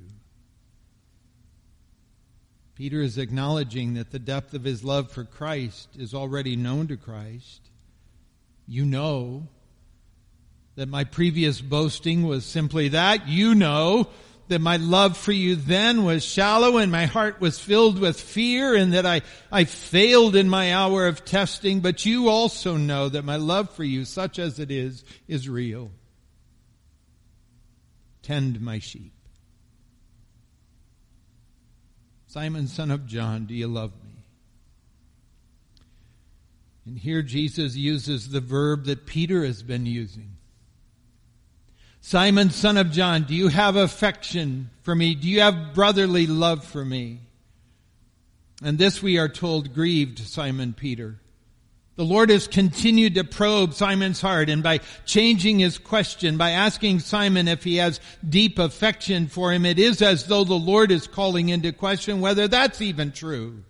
Peter 2.76 3.02
is 3.02 3.18
acknowledging 3.18 3.94
that 3.96 4.12
the 4.12 4.20
depth 4.20 4.54
of 4.54 4.64
his 4.64 4.84
love 4.84 5.12
for 5.12 5.24
Christ 5.24 5.90
is 5.98 6.14
already 6.14 6.56
known 6.56 6.88
to 6.88 6.98
Christ. 6.98 7.62
You 8.68 8.86
know 8.86 9.48
that 10.76 10.90
my 10.90 11.04
previous 11.04 11.62
boasting 11.62 12.24
was 12.24 12.46
simply 12.46 12.88
that. 12.90 13.28
You 13.28 13.54
know 13.54 14.08
that 14.50 14.60
my 14.60 14.78
love 14.78 15.18
for 15.18 15.32
you 15.32 15.56
then 15.56 16.04
was 16.04 16.24
shallow 16.24 16.78
and 16.78 16.92
my 16.92 17.06
heart 17.06 17.40
was 17.40 17.60
filled 17.60 18.00
with 18.00 18.20
fear 18.20 18.76
and 18.76 18.94
that 18.94 19.06
I, 19.06 19.22
I 19.52 19.64
failed 19.64 20.36
in 20.36 20.50
my 20.50 20.74
hour 20.74 21.08
of 21.08 21.26
testing, 21.26 21.80
but 21.80 22.06
you 22.06 22.30
also 22.30 22.78
know 22.78 23.10
that 23.10 23.24
my 23.24 23.38
love 23.38 23.70
for 23.72 23.84
you, 23.84 24.06
such 24.06 24.40
as 24.40 24.60
it 24.60 24.70
is, 24.70 25.04
is 25.28 25.48
real. 25.48 25.92
Tend 28.22 28.62
my 28.62 28.80
sheep. 28.80 29.14
Simon, 32.28 32.68
son 32.68 32.90
of 32.90 33.06
John, 33.06 33.46
do 33.46 33.54
you 33.54 33.68
love 33.68 33.92
me? 34.04 34.26
And 36.86 36.98
here 36.98 37.22
Jesus 37.22 37.76
uses 37.76 38.30
the 38.30 38.42
verb 38.42 38.86
that 38.86 39.06
Peter 39.06 39.46
has 39.46 39.64
been 39.64 39.86
using. 39.86 40.38
Simon, 42.06 42.50
son 42.50 42.76
of 42.76 42.92
John, 42.92 43.24
do 43.24 43.34
you 43.34 43.48
have 43.48 43.78
affection 43.78 44.70
for 44.82 44.94
me? 44.94 45.16
Do 45.16 45.30
you 45.30 45.40
have 45.40 45.74
brotherly 45.74 46.28
love 46.28 46.66
for 46.66 46.84
me? 46.84 47.22
And 48.62 48.78
this 48.78 49.02
we 49.02 49.18
are 49.18 49.30
told 49.30 49.74
grieved 49.74 50.20
Simon 50.20 50.74
Peter. 50.74 51.16
The 51.96 52.04
Lord 52.04 52.30
has 52.30 52.46
continued 52.46 53.16
to 53.16 53.24
probe 53.24 53.74
Simon's 53.74 54.20
heart 54.20 54.50
and 54.50 54.62
by 54.62 54.80
changing 55.06 55.60
his 55.60 55.78
question, 55.78 56.36
by 56.36 56.52
asking 56.52 57.00
Simon 57.00 57.48
if 57.48 57.64
he 57.64 57.78
has 57.78 58.02
deep 58.28 58.60
affection 58.60 59.28
for 59.28 59.54
him, 59.54 59.66
it 59.66 59.80
is 59.80 60.02
as 60.02 60.26
though 60.26 60.44
the 60.44 60.56
Lord 60.56 60.92
is 60.92 61.08
calling 61.08 61.48
into 61.48 61.72
question 61.72 62.20
whether 62.20 62.50
that's 62.50 62.82
even 62.82 63.14
true. 63.14 63.64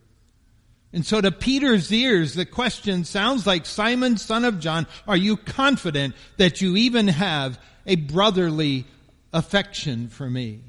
And 0.93 1.03
so 1.03 1.19
to 1.19 1.31
Peter's 1.31 1.91
ears, 1.91 2.35
the 2.35 2.45
question 2.45 3.03
sounds 3.03 3.47
like, 3.47 3.65
Simon, 3.65 4.17
son 4.17 4.45
of 4.45 4.59
John, 4.59 4.85
are 5.07 5.17
you 5.17 5.38
confident 5.38 6.15
that 6.38 6.62
you 6.62 6.77
even 6.77 7.07
have 7.07 7.59
a 7.88 7.95
brotherly 7.95 8.85
affection 9.33 10.07
for 10.07 10.29
me? 10.29 10.62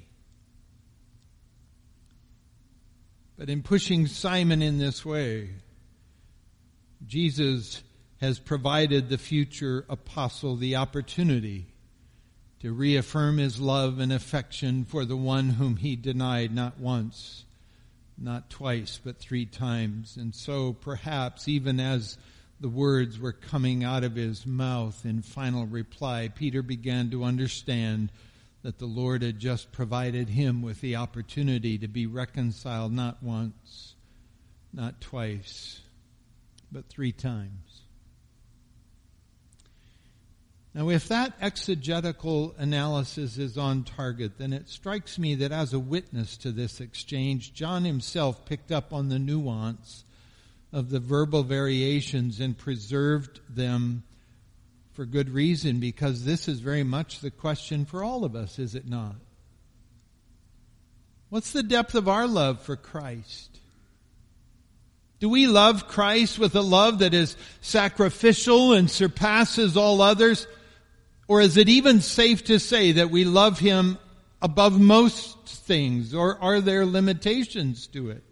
But 3.37 3.51
in 3.51 3.63
pushing 3.63 4.07
Simon 4.07 4.63
in 4.63 4.79
this 4.79 5.05
way, 5.05 5.51
Jesus 7.07 7.83
has 8.21 8.39
provided 8.39 9.11
the 9.11 9.19
future 9.19 9.85
apostle 9.91 10.57
the 10.57 10.77
opportunity 10.77 11.67
to 12.61 12.73
reaffirm 12.73 13.37
his 13.37 13.61
love 13.61 13.99
and 13.99 14.11
affection 14.11 14.87
for 14.87 15.05
the 15.05 15.17
one 15.17 15.51
whom 15.51 15.77
he 15.77 15.97
denied 15.97 16.55
not 16.55 16.81
once, 16.81 17.45
not 18.19 18.51
twice, 18.51 19.01
but 19.03 19.19
three 19.19 19.47
times. 19.47 20.17
And 20.17 20.35
so 20.35 20.73
perhaps 20.73 21.49
even 21.49 21.81
as 21.81 22.17
the 22.61 22.69
words 22.69 23.19
were 23.19 23.33
coming 23.33 23.85
out 23.85 24.05
of 24.05 24.15
his 24.15 24.47
mouth 24.47 25.05
in 25.05 25.23
final 25.23 25.67
reply, 25.67 26.31
Peter 26.35 26.63
began 26.63 27.11
to 27.11 27.25
understand 27.25 28.11
that 28.63 28.79
the 28.79 28.87
Lord 28.87 29.23
had 29.23 29.39
just 29.39 29.73
provided 29.73 30.29
him 30.31 30.63
with 30.63 30.81
the 30.81 30.97
opportunity 30.97 31.77
to 31.79 31.89
be 31.89 32.07
reconciled 32.07 32.93
not 32.93 33.23
once, 33.23 33.95
not 34.73 35.01
twice, 35.01 35.81
but 36.73 36.89
three 36.89 37.13
times. 37.13 37.84
Now, 40.75 40.89
if 40.89 41.07
that 41.07 41.35
exegetical 41.41 42.53
analysis 42.59 43.39
is 43.39 43.57
on 43.57 43.85
target, 43.85 44.39
then 44.39 44.53
it 44.53 44.69
strikes 44.69 45.21
me 45.21 45.37
that 45.37 45.53
as 45.53 45.73
a 45.73 45.79
witness 45.79 46.37
to 46.39 46.51
this 46.51 46.81
exchange, 46.81 47.55
John 47.55 47.85
himself 47.85 48.45
picked 48.45 48.73
up 48.73 48.93
on 48.93 49.09
the 49.09 49.21
nuance 49.21 50.05
of 50.73 50.91
the 50.91 50.99
verbal 50.99 51.45
variations 51.45 52.41
and 52.41 52.59
preserved 52.59 53.39
them 53.49 54.03
for 54.95 55.05
good 55.05 55.31
reason 55.31 55.79
because 55.79 56.25
this 56.25 56.49
is 56.49 56.59
very 56.59 56.83
much 56.83 57.21
the 57.21 57.31
question 57.31 57.85
for 57.85 58.03
all 58.03 58.25
of 58.25 58.35
us, 58.35 58.59
is 58.59 58.75
it 58.75 58.89
not? 58.89 59.15
What's 61.29 61.53
the 61.53 61.63
depth 61.63 61.95
of 61.95 62.09
our 62.09 62.27
love 62.27 62.63
for 62.63 62.75
Christ? 62.75 63.61
Do 65.21 65.29
we 65.29 65.47
love 65.47 65.87
Christ 65.87 66.39
with 66.39 66.57
a 66.57 66.61
love 66.61 66.99
that 66.99 67.15
is 67.15 67.37
sacrificial 67.61 68.73
and 68.73 68.91
surpasses 68.91 69.77
all 69.77 70.03
others? 70.03 70.49
Or 71.27 71.41
is 71.41 71.57
it 71.57 71.69
even 71.69 72.01
safe 72.01 72.45
to 72.45 72.59
say 72.59 72.93
that 72.93 73.11
we 73.11 73.25
love 73.25 73.59
Him 73.59 73.99
above 74.43 74.79
most 74.79 75.47
things? 75.47 76.15
Or 76.15 76.39
are 76.43 76.61
there 76.61 76.85
limitations 76.85 77.87
to 77.89 78.11
it? 78.11 78.23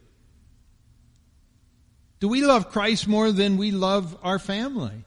Do 2.21 2.29
we 2.29 2.45
love 2.45 2.71
Christ 2.71 3.09
more 3.09 3.33
than 3.33 3.57
we 3.57 3.71
love 3.71 4.17
our 4.23 4.39
family? 4.39 5.05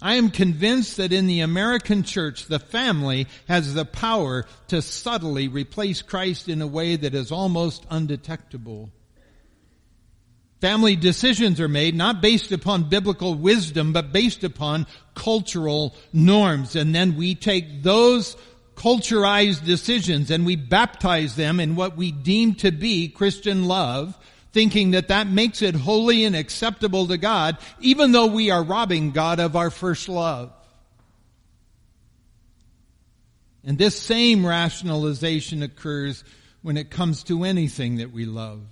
I 0.00 0.14
am 0.14 0.30
convinced 0.30 0.98
that 0.98 1.12
in 1.12 1.26
the 1.26 1.40
American 1.40 2.04
church, 2.04 2.46
the 2.46 2.60
family 2.60 3.26
has 3.48 3.74
the 3.74 3.84
power 3.84 4.46
to 4.68 4.80
subtly 4.80 5.48
replace 5.48 6.02
Christ 6.02 6.48
in 6.48 6.62
a 6.62 6.68
way 6.68 6.94
that 6.94 7.14
is 7.14 7.32
almost 7.32 7.84
undetectable. 7.90 8.90
Family 10.60 10.96
decisions 10.96 11.60
are 11.60 11.68
made 11.68 11.94
not 11.94 12.20
based 12.20 12.50
upon 12.50 12.88
biblical 12.88 13.34
wisdom, 13.34 13.92
but 13.92 14.12
based 14.12 14.42
upon 14.42 14.86
cultural 15.14 15.94
norms. 16.12 16.74
And 16.74 16.94
then 16.94 17.16
we 17.16 17.34
take 17.34 17.82
those 17.82 18.36
culturized 18.74 19.64
decisions 19.64 20.30
and 20.30 20.44
we 20.44 20.56
baptize 20.56 21.36
them 21.36 21.60
in 21.60 21.76
what 21.76 21.96
we 21.96 22.10
deem 22.10 22.54
to 22.56 22.70
be 22.70 23.08
Christian 23.08 23.66
love 23.66 24.18
thinking 24.52 24.92
that 24.92 25.08
that 25.08 25.28
makes 25.28 25.62
it 25.62 25.74
holy 25.74 26.24
and 26.24 26.34
acceptable 26.34 27.06
to 27.06 27.18
God, 27.18 27.58
even 27.80 28.12
though 28.12 28.26
we 28.26 28.50
are 28.50 28.62
robbing 28.62 29.12
God 29.12 29.40
of 29.40 29.56
our 29.56 29.70
first 29.70 30.08
love. 30.08 30.52
And 33.64 33.76
this 33.76 34.00
same 34.00 34.46
rationalization 34.46 35.62
occurs 35.62 36.24
when 36.62 36.76
it 36.76 36.90
comes 36.90 37.22
to 37.24 37.44
anything 37.44 37.96
that 37.96 38.12
we 38.12 38.24
love. 38.24 38.62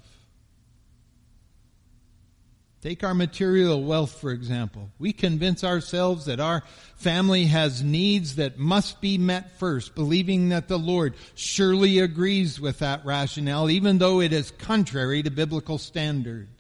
Take 2.87 3.03
our 3.03 3.15
material 3.15 3.83
wealth, 3.83 4.21
for 4.21 4.31
example. 4.31 4.93
We 5.01 5.13
convince 5.13 5.65
ourselves 5.65 6.27
that 6.27 6.39
our 6.39 6.63
family 6.95 7.47
has 7.47 7.83
needs 7.83 8.37
that 8.37 8.61
must 8.61 9.01
be 9.01 9.19
met 9.19 9.59
first, 9.59 9.97
believing 9.97 10.51
that 10.51 10.69
the 10.69 10.79
Lord 10.79 11.15
surely 11.35 11.99
agrees 11.99 12.61
with 12.61 12.79
that 12.79 13.05
rationale, 13.05 13.71
even 13.71 13.99
though 13.99 14.21
it 14.21 14.33
is 14.33 14.53
contrary 14.53 15.25
to 15.25 15.33
biblical 15.33 15.79
standards. 15.79 16.56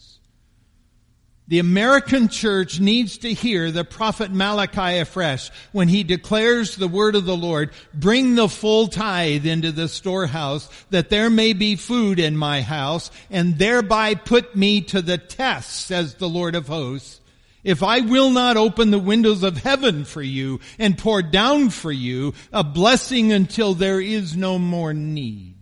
The 1.49 1.61
American 1.61 2.29
church 2.29 2.81
needs 2.81 3.19
to 3.19 3.33
hear 3.33 3.71
the 3.71 3.85
prophet 3.85 4.33
Malachi 4.33 4.99
afresh 4.99 5.51
when 5.71 5.87
he 5.87 6.03
declares 6.03 6.75
the 6.75 6.89
word 6.89 7.15
of 7.15 7.25
the 7.25 7.37
Lord, 7.37 7.71
bring 7.95 8.35
the 8.35 8.49
full 8.49 8.89
tithe 8.89 9.47
into 9.47 9.71
the 9.71 9.89
storehouse 9.89 10.69
that 10.91 11.09
there 11.09 11.31
may 11.31 11.53
be 11.53 11.77
food 11.77 12.19
in 12.19 12.37
my 12.37 12.63
house 12.63 13.13
and 13.31 13.59
thereby 13.59 14.17
put 14.17 14.57
me 14.57 14.81
to 14.83 15.01
the 15.01 15.19
test, 15.19 15.87
says 15.87 16.15
the 16.15 16.29
Lord 16.29 16.57
of 16.57 16.67
hosts. 16.67 17.21
If 17.63 17.83
I 17.83 18.01
will 18.01 18.31
not 18.31 18.57
open 18.57 18.91
the 18.91 18.99
windows 18.99 19.45
of 19.45 19.57
heaven 19.57 20.05
for 20.05 20.23
you 20.23 20.61
and 20.81 20.99
pour 20.99 21.23
down 21.23 21.71
for 21.71 21.93
you 21.93 22.35
a 22.53 22.65
blessing 22.65 23.33
until 23.33 23.75
there 23.75 24.01
is 24.01 24.37
no 24.37 24.59
more 24.59 24.95
need. 24.95 25.55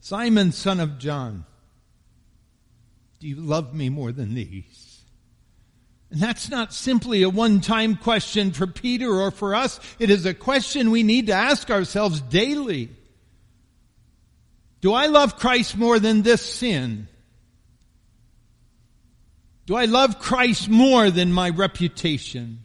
Simon, 0.00 0.52
son 0.52 0.80
of 0.80 0.98
John, 0.98 1.46
do 3.24 3.30
you 3.30 3.36
love 3.36 3.72
me 3.72 3.88
more 3.88 4.12
than 4.12 4.34
these? 4.34 5.00
And 6.10 6.20
that's 6.20 6.50
not 6.50 6.74
simply 6.74 7.22
a 7.22 7.30
one-time 7.30 7.96
question 7.96 8.52
for 8.52 8.66
Peter 8.66 9.10
or 9.10 9.30
for 9.30 9.54
us. 9.54 9.80
It 9.98 10.10
is 10.10 10.26
a 10.26 10.34
question 10.34 10.90
we 10.90 11.02
need 11.02 11.28
to 11.28 11.32
ask 11.32 11.70
ourselves 11.70 12.20
daily. 12.20 12.90
Do 14.82 14.92
I 14.92 15.06
love 15.06 15.38
Christ 15.38 15.74
more 15.74 15.98
than 15.98 16.20
this 16.20 16.42
sin? 16.42 17.08
Do 19.64 19.74
I 19.74 19.86
love 19.86 20.18
Christ 20.18 20.68
more 20.68 21.10
than 21.10 21.32
my 21.32 21.48
reputation? 21.48 22.62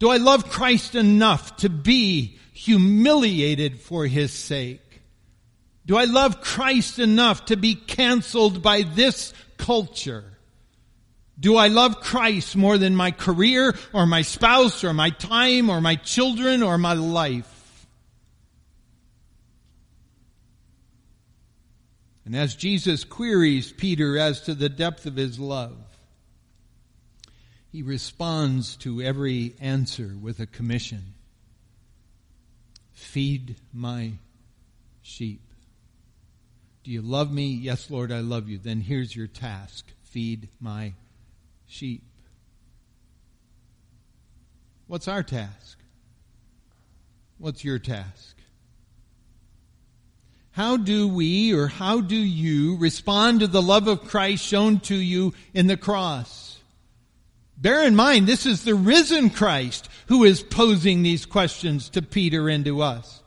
Do 0.00 0.10
I 0.10 0.16
love 0.16 0.50
Christ 0.50 0.96
enough 0.96 1.58
to 1.58 1.68
be 1.68 2.36
humiliated 2.52 3.78
for 3.78 4.06
His 4.06 4.32
sake? 4.32 4.83
Do 5.86 5.96
I 5.96 6.04
love 6.04 6.40
Christ 6.40 6.98
enough 6.98 7.46
to 7.46 7.56
be 7.56 7.74
canceled 7.74 8.62
by 8.62 8.82
this 8.82 9.34
culture? 9.58 10.24
Do 11.38 11.56
I 11.56 11.68
love 11.68 12.00
Christ 12.00 12.56
more 12.56 12.78
than 12.78 12.96
my 12.96 13.10
career 13.10 13.74
or 13.92 14.06
my 14.06 14.22
spouse 14.22 14.84
or 14.84 14.94
my 14.94 15.10
time 15.10 15.68
or 15.68 15.80
my 15.80 15.96
children 15.96 16.62
or 16.62 16.78
my 16.78 16.94
life? 16.94 17.86
And 22.24 22.34
as 22.34 22.54
Jesus 22.54 23.04
queries 23.04 23.70
Peter 23.72 24.16
as 24.16 24.42
to 24.42 24.54
the 24.54 24.70
depth 24.70 25.04
of 25.04 25.16
his 25.16 25.38
love, 25.38 25.76
he 27.70 27.82
responds 27.82 28.76
to 28.76 29.02
every 29.02 29.54
answer 29.60 30.14
with 30.18 30.40
a 30.40 30.46
commission. 30.46 31.14
Feed 32.92 33.56
my 33.72 34.12
sheep. 35.02 35.43
Do 36.84 36.90
you 36.90 37.00
love 37.00 37.32
me? 37.32 37.46
Yes, 37.46 37.90
Lord, 37.90 38.12
I 38.12 38.20
love 38.20 38.48
you. 38.48 38.58
Then 38.58 38.82
here's 38.82 39.16
your 39.16 39.26
task 39.26 39.86
feed 40.02 40.48
my 40.60 40.92
sheep. 41.66 42.02
What's 44.86 45.08
our 45.08 45.22
task? 45.22 45.78
What's 47.38 47.64
your 47.64 47.78
task? 47.78 48.36
How 50.52 50.76
do 50.76 51.08
we 51.08 51.52
or 51.52 51.66
how 51.66 52.00
do 52.00 52.14
you 52.14 52.76
respond 52.76 53.40
to 53.40 53.48
the 53.48 53.62
love 53.62 53.88
of 53.88 54.04
Christ 54.04 54.44
shown 54.44 54.78
to 54.80 54.94
you 54.94 55.34
in 55.52 55.66
the 55.66 55.76
cross? 55.76 56.60
Bear 57.56 57.84
in 57.84 57.96
mind, 57.96 58.26
this 58.26 58.46
is 58.46 58.62
the 58.62 58.74
risen 58.74 59.30
Christ 59.30 59.88
who 60.08 60.22
is 60.22 60.42
posing 60.42 61.02
these 61.02 61.24
questions 61.24 61.88
to 61.90 62.02
Peter 62.02 62.48
and 62.48 62.64
to 62.66 62.82
us. 62.82 63.22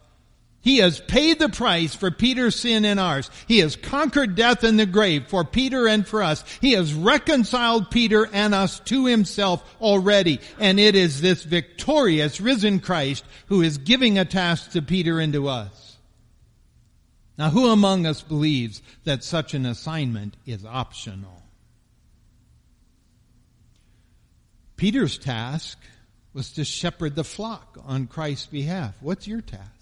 He 0.61 0.77
has 0.79 0.99
paid 0.99 1.39
the 1.39 1.49
price 1.49 1.95
for 1.95 2.11
Peter's 2.11 2.59
sin 2.59 2.83
and 2.83 2.99
ours. 2.99 3.29
He 3.47 3.59
has 3.59 3.75
conquered 3.75 4.35
death 4.35 4.63
and 4.63 4.77
the 4.77 4.85
grave 4.85 5.27
for 5.27 5.45
Peter 5.45 5.87
and 5.87 6.05
for 6.05 6.21
us. 6.21 6.43
He 6.59 6.73
has 6.73 6.93
reconciled 6.93 7.89
Peter 7.89 8.27
and 8.33 8.53
us 8.53 8.79
to 8.81 9.05
himself 9.05 9.63
already. 9.79 10.41
And 10.59 10.79
it 10.79 10.95
is 10.95 11.21
this 11.21 11.43
victorious 11.43 12.41
risen 12.41 12.79
Christ 12.79 13.23
who 13.47 13.61
is 13.61 13.77
giving 13.77 14.17
a 14.17 14.25
task 14.25 14.71
to 14.71 14.81
Peter 14.81 15.19
and 15.19 15.31
to 15.33 15.47
us. 15.47 15.97
Now 17.37 17.49
who 17.49 17.69
among 17.69 18.05
us 18.05 18.21
believes 18.21 18.81
that 19.03 19.23
such 19.23 19.53
an 19.53 19.65
assignment 19.65 20.35
is 20.45 20.65
optional? 20.65 21.43
Peter's 24.75 25.17
task 25.17 25.77
was 26.33 26.51
to 26.51 26.65
shepherd 26.65 27.15
the 27.15 27.23
flock 27.23 27.77
on 27.85 28.07
Christ's 28.07 28.47
behalf. 28.47 28.95
What's 29.01 29.27
your 29.27 29.41
task? 29.41 29.76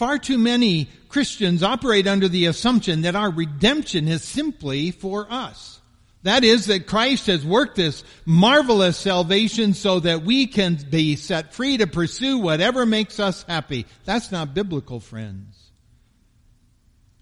Far 0.00 0.16
too 0.16 0.38
many 0.38 0.88
Christians 1.10 1.62
operate 1.62 2.06
under 2.06 2.26
the 2.26 2.46
assumption 2.46 3.02
that 3.02 3.14
our 3.14 3.30
redemption 3.30 4.08
is 4.08 4.24
simply 4.24 4.92
for 4.92 5.30
us. 5.30 5.78
That 6.22 6.42
is 6.42 6.64
that 6.66 6.86
Christ 6.86 7.26
has 7.26 7.44
worked 7.44 7.76
this 7.76 8.02
marvelous 8.24 8.96
salvation 8.96 9.74
so 9.74 10.00
that 10.00 10.22
we 10.22 10.46
can 10.46 10.78
be 10.88 11.16
set 11.16 11.52
free 11.52 11.76
to 11.76 11.86
pursue 11.86 12.38
whatever 12.38 12.86
makes 12.86 13.20
us 13.20 13.42
happy. 13.42 13.84
That's 14.06 14.32
not 14.32 14.54
biblical, 14.54 15.00
friends. 15.00 15.70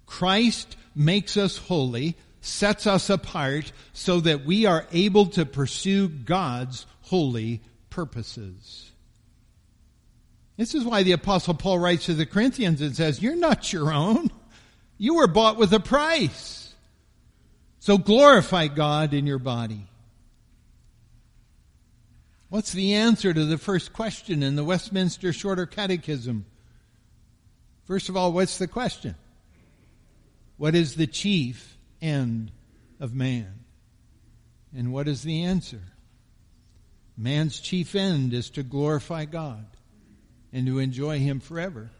Christ 0.06 0.76
makes 0.94 1.36
us 1.36 1.58
holy, 1.58 2.16
sets 2.42 2.86
us 2.86 3.10
apart 3.10 3.72
so 3.92 4.20
that 4.20 4.44
we 4.44 4.66
are 4.66 4.86
able 4.92 5.26
to 5.30 5.44
pursue 5.44 6.08
God's 6.08 6.86
holy 7.00 7.60
purposes. 7.90 8.87
This 10.58 10.74
is 10.74 10.84
why 10.84 11.04
the 11.04 11.12
apostle 11.12 11.54
Paul 11.54 11.78
writes 11.78 12.06
to 12.06 12.14
the 12.14 12.26
Corinthians 12.26 12.80
and 12.80 12.94
says, 12.94 13.22
you're 13.22 13.36
not 13.36 13.72
your 13.72 13.92
own. 13.92 14.28
You 14.98 15.14
were 15.14 15.28
bought 15.28 15.56
with 15.56 15.72
a 15.72 15.78
price. 15.78 16.74
So 17.78 17.96
glorify 17.96 18.66
God 18.66 19.14
in 19.14 19.24
your 19.24 19.38
body. 19.38 19.86
What's 22.48 22.72
the 22.72 22.94
answer 22.94 23.32
to 23.32 23.44
the 23.44 23.56
first 23.56 23.92
question 23.92 24.42
in 24.42 24.56
the 24.56 24.64
Westminster 24.64 25.32
Shorter 25.32 25.64
Catechism? 25.64 26.44
First 27.84 28.08
of 28.08 28.16
all, 28.16 28.32
what's 28.32 28.58
the 28.58 28.66
question? 28.66 29.14
What 30.56 30.74
is 30.74 30.96
the 30.96 31.06
chief 31.06 31.76
end 32.02 32.50
of 32.98 33.14
man? 33.14 33.60
And 34.76 34.92
what 34.92 35.06
is 35.06 35.22
the 35.22 35.44
answer? 35.44 35.82
Man's 37.16 37.60
chief 37.60 37.94
end 37.94 38.34
is 38.34 38.50
to 38.50 38.64
glorify 38.64 39.24
God 39.24 39.64
and 40.52 40.66
to 40.66 40.78
enjoy 40.78 41.18
Him 41.18 41.40
forever. 41.40 41.90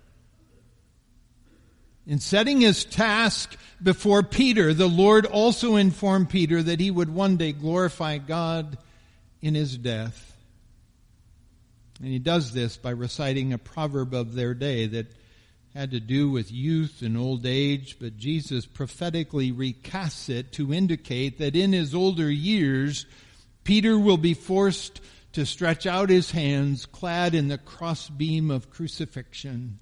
In 2.08 2.20
setting 2.20 2.62
his 2.62 2.86
task 2.86 3.54
before 3.82 4.22
Peter, 4.22 4.72
the 4.72 4.88
Lord 4.88 5.26
also 5.26 5.76
informed 5.76 6.30
Peter 6.30 6.62
that 6.62 6.80
he 6.80 6.90
would 6.90 7.10
one 7.10 7.36
day 7.36 7.52
glorify 7.52 8.16
God 8.16 8.78
in 9.42 9.54
his 9.54 9.76
death. 9.76 10.34
And 12.00 12.08
he 12.08 12.18
does 12.18 12.54
this 12.54 12.78
by 12.78 12.90
reciting 12.90 13.52
a 13.52 13.58
proverb 13.58 14.14
of 14.14 14.34
their 14.34 14.54
day 14.54 14.86
that 14.86 15.12
had 15.74 15.90
to 15.90 16.00
do 16.00 16.30
with 16.30 16.50
youth 16.50 17.02
and 17.02 17.18
old 17.18 17.44
age, 17.44 17.98
but 18.00 18.16
Jesus 18.16 18.64
prophetically 18.64 19.52
recasts 19.52 20.30
it 20.30 20.52
to 20.52 20.72
indicate 20.72 21.38
that 21.38 21.54
in 21.54 21.74
his 21.74 21.94
older 21.94 22.30
years, 22.30 23.04
Peter 23.64 23.98
will 23.98 24.16
be 24.16 24.32
forced 24.32 25.02
to 25.38 25.46
stretch 25.46 25.86
out 25.86 26.10
his 26.10 26.32
hands 26.32 26.84
clad 26.84 27.32
in 27.32 27.46
the 27.46 27.56
crossbeam 27.56 28.50
of 28.50 28.70
crucifixion. 28.70 29.78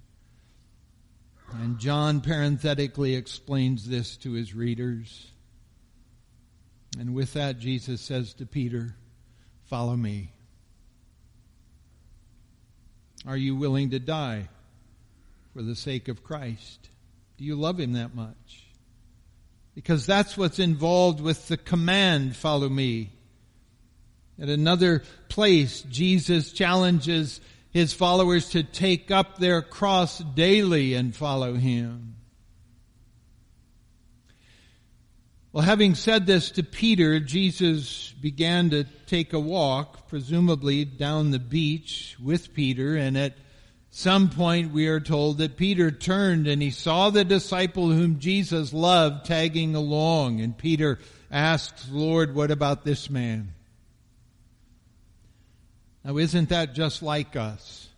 And 1.50 1.78
John 1.78 2.20
parenthetically 2.20 3.14
explains 3.14 3.88
this 3.88 4.18
to 4.18 4.32
his 4.32 4.54
readers. 4.54 5.30
And 6.98 7.14
with 7.14 7.32
that, 7.32 7.58
Jesus 7.58 8.02
says 8.02 8.34
to 8.34 8.44
Peter, 8.44 8.96
Follow 9.64 9.96
me. 9.96 10.30
Are 13.26 13.38
you 13.38 13.56
willing 13.56 13.88
to 13.92 13.98
die 13.98 14.50
for 15.54 15.62
the 15.62 15.74
sake 15.74 16.08
of 16.08 16.22
Christ? 16.22 16.90
Do 17.38 17.44
you 17.44 17.56
love 17.56 17.80
him 17.80 17.94
that 17.94 18.14
much? 18.14 18.66
Because 19.74 20.04
that's 20.04 20.36
what's 20.36 20.58
involved 20.58 21.22
with 21.22 21.48
the 21.48 21.56
command, 21.56 22.36
follow 22.36 22.68
me. 22.68 23.15
At 24.38 24.48
another 24.48 25.02
place, 25.28 25.82
Jesus 25.82 26.52
challenges 26.52 27.40
his 27.70 27.92
followers 27.92 28.50
to 28.50 28.62
take 28.62 29.10
up 29.10 29.38
their 29.38 29.62
cross 29.62 30.18
daily 30.18 30.94
and 30.94 31.14
follow 31.14 31.54
him. 31.54 32.16
Well, 35.52 35.64
having 35.64 35.94
said 35.94 36.26
this 36.26 36.50
to 36.52 36.62
Peter, 36.62 37.18
Jesus 37.18 38.12
began 38.20 38.68
to 38.70 38.84
take 39.06 39.32
a 39.32 39.40
walk, 39.40 40.06
presumably 40.08 40.84
down 40.84 41.30
the 41.30 41.38
beach 41.38 42.14
with 42.22 42.52
Peter, 42.52 42.94
and 42.94 43.16
at 43.16 43.38
some 43.88 44.28
point 44.28 44.74
we 44.74 44.88
are 44.88 45.00
told 45.00 45.38
that 45.38 45.56
Peter 45.56 45.90
turned 45.90 46.46
and 46.46 46.60
he 46.60 46.70
saw 46.70 47.08
the 47.08 47.24
disciple 47.24 47.88
whom 47.88 48.18
Jesus 48.18 48.74
loved 48.74 49.24
tagging 49.24 49.74
along, 49.74 50.42
and 50.42 50.58
Peter 50.58 50.98
asked, 51.30 51.90
Lord, 51.90 52.34
what 52.34 52.50
about 52.50 52.84
this 52.84 53.08
man? 53.08 53.54
Now, 56.06 56.18
isn't 56.18 56.50
that 56.50 56.72
just 56.72 57.02
like 57.02 57.34
us 57.34 57.88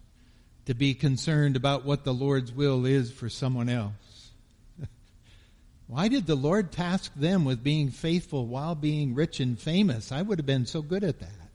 to 0.64 0.72
be 0.72 0.94
concerned 0.94 1.56
about 1.56 1.84
what 1.84 2.04
the 2.04 2.14
Lord's 2.14 2.50
will 2.50 2.86
is 2.86 3.12
for 3.12 3.28
someone 3.28 3.68
else? 3.68 4.30
Why 5.88 6.08
did 6.08 6.26
the 6.26 6.34
Lord 6.34 6.72
task 6.72 7.12
them 7.14 7.44
with 7.44 7.62
being 7.62 7.90
faithful 7.90 8.46
while 8.46 8.74
being 8.74 9.14
rich 9.14 9.40
and 9.40 9.60
famous? 9.60 10.10
I 10.10 10.22
would 10.22 10.38
have 10.38 10.46
been 10.46 10.64
so 10.64 10.80
good 10.80 11.04
at 11.04 11.20
that. 11.20 11.50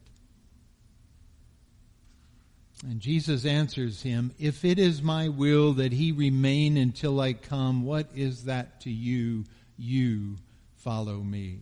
And 2.86 3.00
Jesus 3.00 3.44
answers 3.44 4.02
him, 4.02 4.32
If 4.38 4.64
it 4.64 4.78
is 4.78 5.02
my 5.02 5.30
will 5.30 5.72
that 5.72 5.92
he 5.92 6.12
remain 6.12 6.76
until 6.76 7.20
I 7.20 7.32
come, 7.32 7.82
what 7.82 8.06
is 8.14 8.44
that 8.44 8.82
to 8.82 8.90
you? 8.92 9.44
You 9.76 10.36
follow 10.76 11.16
me. 11.16 11.58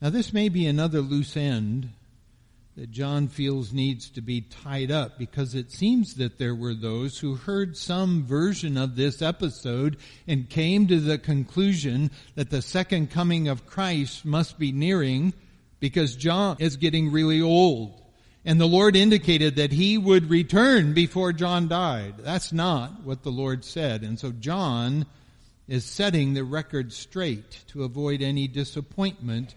Now, 0.00 0.08
this 0.08 0.32
may 0.32 0.48
be 0.48 0.64
another 0.64 1.02
loose 1.02 1.36
end 1.36 1.90
that 2.76 2.90
John 2.90 3.28
feels 3.28 3.72
needs 3.72 4.10
to 4.10 4.20
be 4.20 4.40
tied 4.40 4.90
up 4.90 5.16
because 5.16 5.54
it 5.54 5.70
seems 5.70 6.14
that 6.14 6.38
there 6.38 6.56
were 6.56 6.74
those 6.74 7.18
who 7.18 7.36
heard 7.36 7.76
some 7.76 8.24
version 8.24 8.76
of 8.76 8.96
this 8.96 9.22
episode 9.22 9.96
and 10.26 10.50
came 10.50 10.88
to 10.88 10.98
the 10.98 11.18
conclusion 11.18 12.10
that 12.34 12.50
the 12.50 12.62
second 12.62 13.10
coming 13.10 13.46
of 13.46 13.66
Christ 13.66 14.24
must 14.24 14.58
be 14.58 14.72
nearing 14.72 15.34
because 15.78 16.16
John 16.16 16.56
is 16.58 16.76
getting 16.76 17.12
really 17.12 17.40
old. 17.40 18.00
And 18.44 18.60
the 18.60 18.66
Lord 18.66 18.96
indicated 18.96 19.56
that 19.56 19.72
he 19.72 19.96
would 19.96 20.28
return 20.28 20.94
before 20.94 21.32
John 21.32 21.68
died. 21.68 22.14
That's 22.18 22.52
not 22.52 23.04
what 23.04 23.22
the 23.22 23.30
Lord 23.30 23.64
said. 23.64 24.02
And 24.02 24.18
so 24.18 24.32
John 24.32 25.06
is 25.68 25.84
setting 25.84 26.34
the 26.34 26.44
record 26.44 26.92
straight 26.92 27.62
to 27.68 27.84
avoid 27.84 28.20
any 28.20 28.48
disappointment 28.48 29.54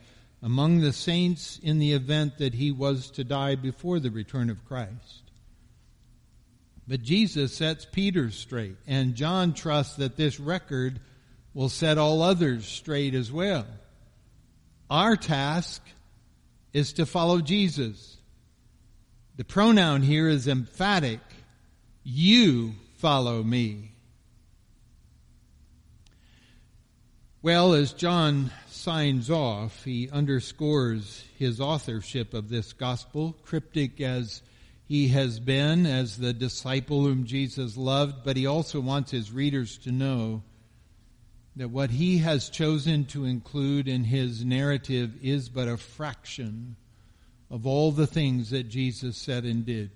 among 0.47 0.79
the 0.79 0.93
saints 0.93 1.59
in 1.61 1.77
the 1.77 1.91
event 1.91 2.37
that 2.37 2.53
he 2.53 2.71
was 2.71 3.11
to 3.11 3.21
die 3.21 3.53
before 3.53 3.99
the 3.99 4.09
return 4.09 4.49
of 4.49 4.63
Christ. 4.63 5.23
But 6.87 7.01
Jesus 7.01 7.53
sets 7.53 7.85
Peter 7.91 8.31
straight, 8.31 8.77
and 8.87 9.15
John 9.15 9.53
trusts 9.53 9.97
that 9.97 10.15
this 10.15 10.39
record 10.39 11.01
will 11.53 11.67
set 11.67 11.97
all 11.97 12.21
others 12.21 12.65
straight 12.65 13.13
as 13.13 13.29
well. 13.29 13.65
Our 14.89 15.17
task 15.17 15.81
is 16.71 16.93
to 16.93 17.05
follow 17.05 17.41
Jesus. 17.41 18.15
The 19.35 19.43
pronoun 19.43 20.01
here 20.01 20.29
is 20.29 20.47
emphatic. 20.47 21.19
You 22.05 22.71
follow 22.99 23.43
me. 23.43 23.91
Well, 27.41 27.73
as 27.73 27.91
John 27.91 28.49
signs 28.77 29.29
off, 29.29 29.83
he 29.83 30.09
underscores 30.09 31.23
his 31.37 31.59
authorship 31.59 32.33
of 32.33 32.49
this 32.49 32.73
gospel, 32.73 33.35
cryptic 33.43 33.99
as 33.99 34.41
he 34.87 35.09
has 35.09 35.39
been 35.39 35.85
as 35.85 36.17
the 36.17 36.33
disciple 36.33 37.03
whom 37.03 37.25
Jesus 37.25 37.75
loved, 37.75 38.23
but 38.23 38.37
he 38.37 38.45
also 38.45 38.79
wants 38.79 39.11
his 39.11 39.31
readers 39.31 39.77
to 39.79 39.91
know 39.91 40.43
that 41.57 41.69
what 41.69 41.89
he 41.89 42.19
has 42.19 42.49
chosen 42.49 43.05
to 43.05 43.25
include 43.25 43.87
in 43.87 44.03
his 44.03 44.45
narrative 44.45 45.11
is 45.21 45.49
but 45.49 45.67
a 45.67 45.75
fraction 45.75 46.75
of 47.49 47.65
all 47.65 47.91
the 47.91 48.07
things 48.07 48.51
that 48.51 48.69
Jesus 48.69 49.17
said 49.17 49.43
and 49.43 49.65
did. 49.65 49.89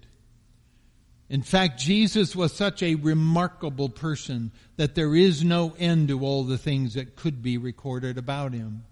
In 1.32 1.44
fact, 1.44 1.80
Jesus 1.80 2.36
was 2.36 2.52
such 2.52 2.84
a 2.84 2.96
remarkable 2.96 3.88
person 3.88 4.52
that 4.76 4.96
there 4.96 5.16
is 5.16 5.46
no 5.46 5.74
end 5.80 6.10
to 6.10 6.26
all 6.26 6.44
the 6.44 6.58
things 6.58 6.96
that 6.96 7.16
could 7.16 7.42
be 7.42 7.58
recorded 7.58 8.18
about 8.18 8.52
him. 8.52 8.84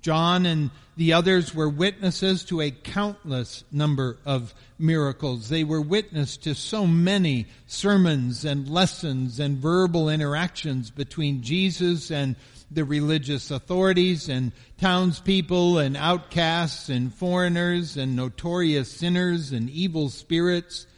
John 0.00 0.44
and 0.44 0.72
the 0.96 1.12
others 1.12 1.54
were 1.54 1.68
witnesses 1.68 2.42
to 2.46 2.60
a 2.60 2.72
countless 2.72 3.62
number 3.70 4.18
of 4.24 4.52
miracles. 4.76 5.48
They 5.48 5.62
were 5.62 5.80
witness 5.80 6.36
to 6.38 6.56
so 6.56 6.84
many 6.84 7.46
sermons 7.68 8.44
and 8.44 8.68
lessons 8.68 9.38
and 9.38 9.58
verbal 9.58 10.08
interactions 10.08 10.90
between 10.90 11.42
Jesus 11.42 12.10
and 12.10 12.34
the 12.72 12.84
religious 12.84 13.52
authorities 13.52 14.28
and 14.28 14.50
townspeople 14.78 15.78
and 15.78 15.96
outcasts 15.96 16.88
and 16.88 17.14
foreigners 17.14 17.96
and 17.96 18.16
notorious 18.16 18.90
sinners 18.90 19.52
and 19.52 19.70
evil 19.70 20.08
spirits 20.08 20.88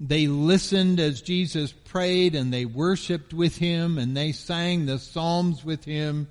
they 0.00 0.28
listened 0.28 1.00
as 1.00 1.22
Jesus 1.22 1.72
prayed 1.72 2.34
and 2.34 2.52
they 2.52 2.64
worshiped 2.64 3.34
with 3.34 3.56
him 3.58 3.98
and 3.98 4.16
they 4.16 4.32
sang 4.32 4.86
the 4.86 4.98
Psalms 4.98 5.64
with 5.64 5.84
him. 5.84 6.28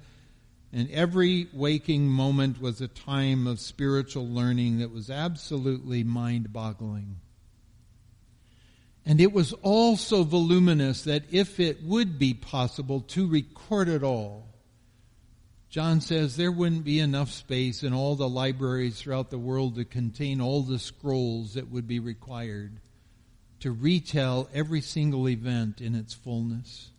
And 0.71 0.89
every 0.91 1.47
waking 1.53 2.07
moment 2.07 2.61
was 2.61 2.79
a 2.79 2.87
time 2.87 3.47
of 3.47 3.59
spiritual 3.59 4.27
learning 4.27 4.79
that 4.79 4.91
was 4.91 5.09
absolutely 5.09 6.03
mind 6.03 6.53
boggling. 6.53 7.17
And 9.05 9.19
it 9.19 9.31
was 9.31 9.53
all 9.53 9.97
so 9.97 10.23
voluminous 10.23 11.03
that 11.03 11.23
if 11.31 11.59
it 11.59 11.83
would 11.83 12.19
be 12.19 12.33
possible 12.33 13.01
to 13.01 13.27
record 13.27 13.87
it 13.87 14.03
all, 14.03 14.47
John 15.69 15.99
says 15.99 16.35
there 16.35 16.51
wouldn't 16.51 16.83
be 16.85 16.99
enough 16.99 17.31
space 17.31 17.83
in 17.83 17.93
all 17.93 18.15
the 18.15 18.29
libraries 18.29 18.99
throughout 18.99 19.29
the 19.29 19.37
world 19.37 19.75
to 19.75 19.85
contain 19.85 20.39
all 20.39 20.61
the 20.61 20.79
scrolls 20.79 21.55
that 21.55 21.69
would 21.69 21.87
be 21.87 21.99
required 21.99 22.79
to 23.59 23.71
retell 23.71 24.49
every 24.53 24.81
single 24.81 25.27
event 25.27 25.81
in 25.81 25.95
its 25.95 26.13
fullness. 26.13 26.91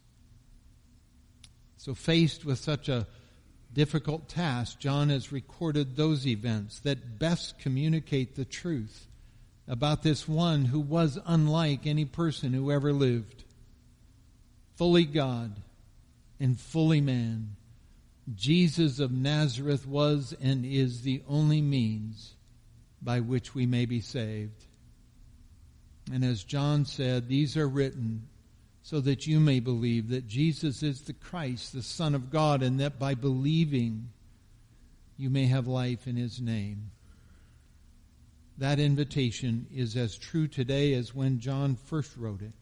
So, 1.77 1.94
faced 1.94 2.44
with 2.44 2.59
such 2.59 2.88
a 2.88 3.07
difficult 3.73 4.29
task, 4.29 4.79
John 4.79 5.11
has 5.11 5.31
recorded 5.31 5.97
those 5.97 6.27
events 6.27 6.81
that 6.81 7.18
best 7.18 7.59
communicate 7.59 8.35
the 8.35 8.44
truth 8.44 9.07
about 9.68 10.03
this 10.03 10.27
one 10.27 10.64
who 10.64 10.81
was 10.81 11.18
unlike 11.27 11.87
any 11.87 12.05
person 12.05 12.53
who 12.53 12.73
ever 12.73 12.92
lived. 12.92 13.44
Fully 14.77 15.05
God 15.05 15.55
and 16.40 16.59
fully 16.59 17.01
man, 17.01 17.57
Jesus 18.35 18.99
of 18.99 19.12
Nazareth 19.12 19.87
was 19.87 20.35
and 20.40 20.64
is 20.64 21.03
the 21.03 21.23
only 21.29 21.61
means 21.61 22.35
by 23.01 23.21
which 23.21 23.55
we 23.55 23.66
may 23.66 23.87
be 23.87 24.01
saved. 24.01 24.64
And 26.12 26.25
as 26.25 26.44
John 26.44 26.85
said, 26.85 27.29
these 27.29 27.57
are 27.57 27.68
written 27.68 28.29
so 28.83 29.01
that 29.01 29.27
you 29.27 29.38
may 29.38 29.61
believe 29.61 30.09
that 30.09 30.27
Jesus 30.27 30.83
is 30.83 31.03
the 31.03 31.12
Christ, 31.12 31.75
the 31.75 31.83
Son 31.83 32.14
of 32.14 32.31
God, 32.31 32.62
and 32.62 32.81
that 32.81 32.99
by 32.99 33.14
believing 33.14 34.09
you 35.18 35.29
may 35.29 35.47
have 35.47 35.66
life 35.66 36.07
in 36.07 36.16
his 36.16 36.40
name. 36.40 36.90
That 38.57 38.79
invitation 38.79 39.66
is 39.75 39.97
as 39.97 40.16
true 40.16 40.49
today 40.49 40.94
as 40.94 41.14
when 41.14 41.40
John 41.40 41.77
first 41.77 42.16
wrote 42.16 42.40
it. 42.40 42.53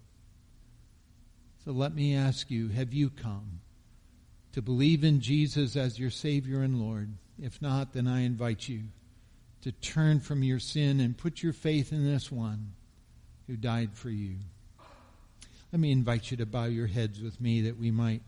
So 1.64 1.70
let 1.70 1.94
me 1.94 2.14
ask 2.14 2.50
you, 2.50 2.68
have 2.68 2.92
you 2.92 3.10
come 3.10 3.60
to 4.52 4.62
believe 4.62 5.04
in 5.04 5.20
Jesus 5.20 5.76
as 5.76 5.98
your 5.98 6.10
Savior 6.10 6.62
and 6.62 6.80
Lord? 6.80 7.10
If 7.40 7.62
not, 7.62 7.92
then 7.92 8.08
I 8.08 8.22
invite 8.22 8.68
you 8.68 8.82
to 9.62 9.72
turn 9.72 10.20
from 10.20 10.42
your 10.42 10.58
sin 10.58 11.00
and 11.00 11.16
put 11.16 11.42
your 11.42 11.52
faith 11.52 11.92
in 11.92 12.04
this 12.04 12.32
one 12.32 12.72
who 13.46 13.56
died 13.56 13.90
for 13.94 14.10
you. 14.10 14.36
Let 15.72 15.80
me 15.80 15.92
invite 15.92 16.30
you 16.30 16.36
to 16.38 16.46
bow 16.46 16.64
your 16.64 16.86
heads 16.86 17.20
with 17.20 17.40
me 17.40 17.62
that 17.62 17.78
we 17.78 17.90
might 17.90 18.22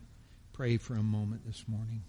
pray 0.53 0.77
for 0.77 0.95
a 0.95 1.03
moment 1.03 1.45
this 1.45 1.65
morning. 1.67 2.03